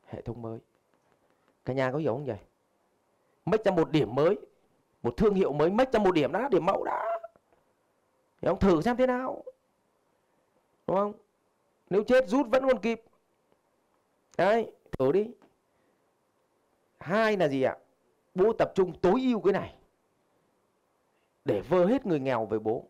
Hệ 0.06 0.22
thống 0.22 0.42
mới. 0.42 0.60
Cả 1.66 1.74
nhà 1.74 1.92
có 1.92 1.98
hiểu 1.98 2.14
không 2.14 2.26
vậy 2.26 2.40
mách 3.46 3.66
ra 3.66 3.72
một 3.72 3.92
điểm 3.92 4.16
mới, 4.16 4.40
một 5.04 5.18
thương 5.18 5.34
hiệu 5.34 5.54
mới, 5.54 5.70
mách 5.70 5.94
ra 5.94 6.00
một 6.00 6.12
điểm 6.12 6.32
đã 6.32 6.50
điểm 6.52 6.66
mẫu 6.66 6.84
đã 6.84 7.20
Hiểu 8.42 8.52
không? 8.52 8.60
thử 8.60 8.82
xem 8.82 8.98
thế 8.98 9.08
nào. 9.08 9.44
Đúng 10.88 10.98
không? 10.98 11.14
Nếu 11.90 12.04
chết, 12.04 12.28
rút 12.30 12.48
vẫn 12.48 12.68
còn 12.68 12.80
kịp. 12.80 13.04
Đấy, 14.38 14.72
thử 14.92 15.12
đi. 15.12 15.32
Hai 17.00 17.38
là 17.38 17.48
gì 17.48 17.62
ạ? 17.62 17.78
Bố 18.36 18.54
tập 18.54 18.72
trung 18.76 19.00
tối 19.02 19.22
ưu 19.22 19.42
cái 19.42 19.54
này. 19.54 19.76
Để 21.46 21.62
vơ 21.62 21.86
hết 21.86 22.06
người 22.06 22.20
nghèo 22.20 22.46
về 22.46 22.60
bố 22.60 22.88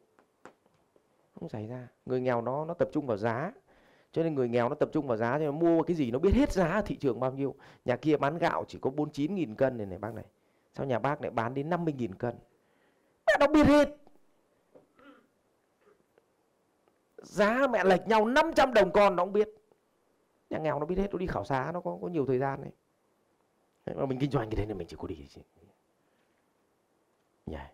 không 1.41 1.49
xảy 1.49 1.67
ra. 1.67 1.88
Người 2.06 2.21
nghèo 2.21 2.41
nó 2.41 2.65
nó 2.65 2.73
tập 2.73 2.89
trung 2.91 3.08
vào 3.08 3.17
giá. 3.17 3.51
Cho 4.12 4.23
nên 4.23 4.36
người 4.36 4.49
nghèo 4.49 4.69
nó 4.69 4.75
tập 4.75 4.89
trung 4.93 5.08
vào 5.08 5.17
giá, 5.17 5.32
cho 5.32 5.38
nên 5.38 5.60
mua 5.60 5.84
cái 5.84 5.95
gì 5.95 6.12
nó 6.12 6.19
biết 6.19 6.34
hết 6.34 6.51
giá 6.51 6.82
thị 6.82 6.95
trường 6.95 7.19
bao 7.19 7.32
nhiêu. 7.32 7.56
Nhà 7.86 7.95
kia 7.95 8.17
bán 8.17 8.38
gạo 8.38 8.65
chỉ 8.67 8.80
có 8.82 8.89
49 8.89 9.36
nghìn 9.36 9.56
cân 9.56 9.77
này 9.77 9.86
này, 9.86 9.99
bác 9.99 10.13
này. 10.13 10.25
Sao 10.73 10.86
nhà 10.86 10.99
bác 10.99 11.21
lại 11.21 11.32
bán 11.32 11.54
đến 11.54 11.69
50 11.69 11.93
nghìn 11.97 12.15
cân. 12.15 12.36
Mẹ 13.27 13.34
nó 13.39 13.47
biết 13.47 13.67
hết. 13.67 13.97
Giá 17.17 17.67
mẹ 17.67 17.84
lệch 17.84 18.08
nhau 18.08 18.25
500 18.25 18.73
đồng 18.73 18.91
con 18.91 19.15
nó 19.15 19.23
không 19.23 19.34
biết. 19.34 19.49
Nhà 20.49 20.58
nghèo 20.58 20.80
nó 20.80 20.86
biết 20.86 20.97
hết, 20.97 21.12
nó 21.12 21.17
đi 21.17 21.27
khảo 21.27 21.45
sát 21.45 21.71
nó 21.73 21.82
có 21.82 21.97
có 22.01 22.08
nhiều 22.08 22.25
thời 22.25 22.39
gian 22.39 22.62
đấy. 22.62 22.71
Mà 23.95 24.06
mình 24.06 24.19
kinh 24.19 24.32
doanh 24.32 24.49
cái 24.49 24.56
thế 24.56 24.65
này 24.65 24.75
mình 24.75 24.88
chỉ 24.88 24.95
có 24.99 25.08
đi 25.08 25.27
chứ. 25.30 25.41
Yeah. 27.51 27.73